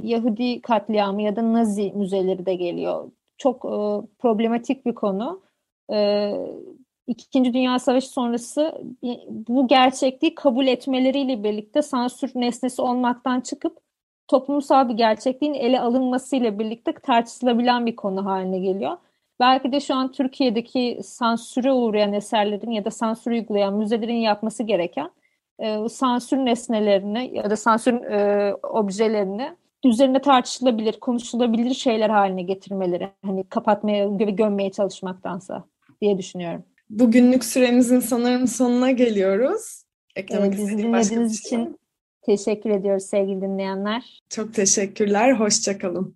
Yahudi 0.04 0.62
katliamı 0.62 1.22
ya 1.22 1.36
da 1.36 1.54
Nazi 1.54 1.92
müzeleri 1.92 2.46
de 2.46 2.56
geliyor. 2.56 3.12
Çok 3.38 3.66
e, 3.66 4.08
problematik 4.20 4.86
bir 4.86 4.96
konu. 4.96 5.42
E, 5.94 6.32
İkinci 7.08 7.54
Dünya 7.54 7.80
Savaşı 7.80 8.10
sonrası 8.10 8.82
bu 9.30 9.68
gerçekliği 9.68 10.36
kabul 10.36 10.68
etmeleriyle 10.68 11.44
birlikte 11.44 11.82
sansür 11.82 12.32
nesnesi 12.36 12.82
olmaktan 12.82 13.42
çıkıp 13.42 13.78
toplumsal 14.28 14.90
bir 14.90 14.94
gerçekliğin 14.94 15.54
ele 15.54 15.80
alınmasıyla 15.80 16.60
birlikte 16.60 16.94
tartışılabilen 16.94 17.86
bir 17.86 17.96
konu 17.96 18.26
haline 18.26 18.60
geliyor. 18.60 18.98
Belki 19.40 19.72
de 19.72 19.80
şu 19.80 19.96
an 19.96 20.12
Türkiye'deki 20.12 21.00
sansüre 21.04 21.72
uğrayan 21.72 22.14
eserlerin 22.14 22.72
ya 22.72 22.86
da 22.86 22.92
sansür 22.92 23.32
uygulayan 23.32 23.74
müzelerin 23.74 24.14
yapması 24.14 24.64
gereken 24.64 25.10
e, 25.60 25.90
sansür 25.90 26.38
nesnelerini 26.38 27.32
ya 27.34 27.50
da 27.50 27.56
sansür 27.56 27.94
e, 27.94 28.54
objelerini 28.64 29.56
üzerine 29.86 30.22
tartışılabilir, 30.22 31.00
konuşulabilir 31.00 31.74
şeyler 31.74 32.10
haline 32.10 32.42
getirmeleri. 32.42 33.10
Hani 33.26 33.44
kapatmaya 33.44 34.20
ve 34.20 34.24
gömmeye 34.24 34.72
çalışmaktansa 34.72 35.64
diye 36.02 36.18
düşünüyorum. 36.18 36.64
Bugünlük 36.90 37.46
süremizin 37.46 38.00
sanırım 38.00 38.48
sonuna 38.48 38.92
geliyoruz. 38.92 39.84
Eklemek 40.16 40.54
ee, 40.54 40.58
bizi 40.58 40.78
dinlediğiniz 40.78 41.44
şey 41.44 41.60
için 41.60 41.80
teşekkür 42.22 42.70
ediyoruz 42.70 43.04
sevgili 43.04 43.42
dinleyenler. 43.42 44.24
Çok 44.30 44.54
teşekkürler. 44.54 45.32
Hoşçakalın. 45.32 46.14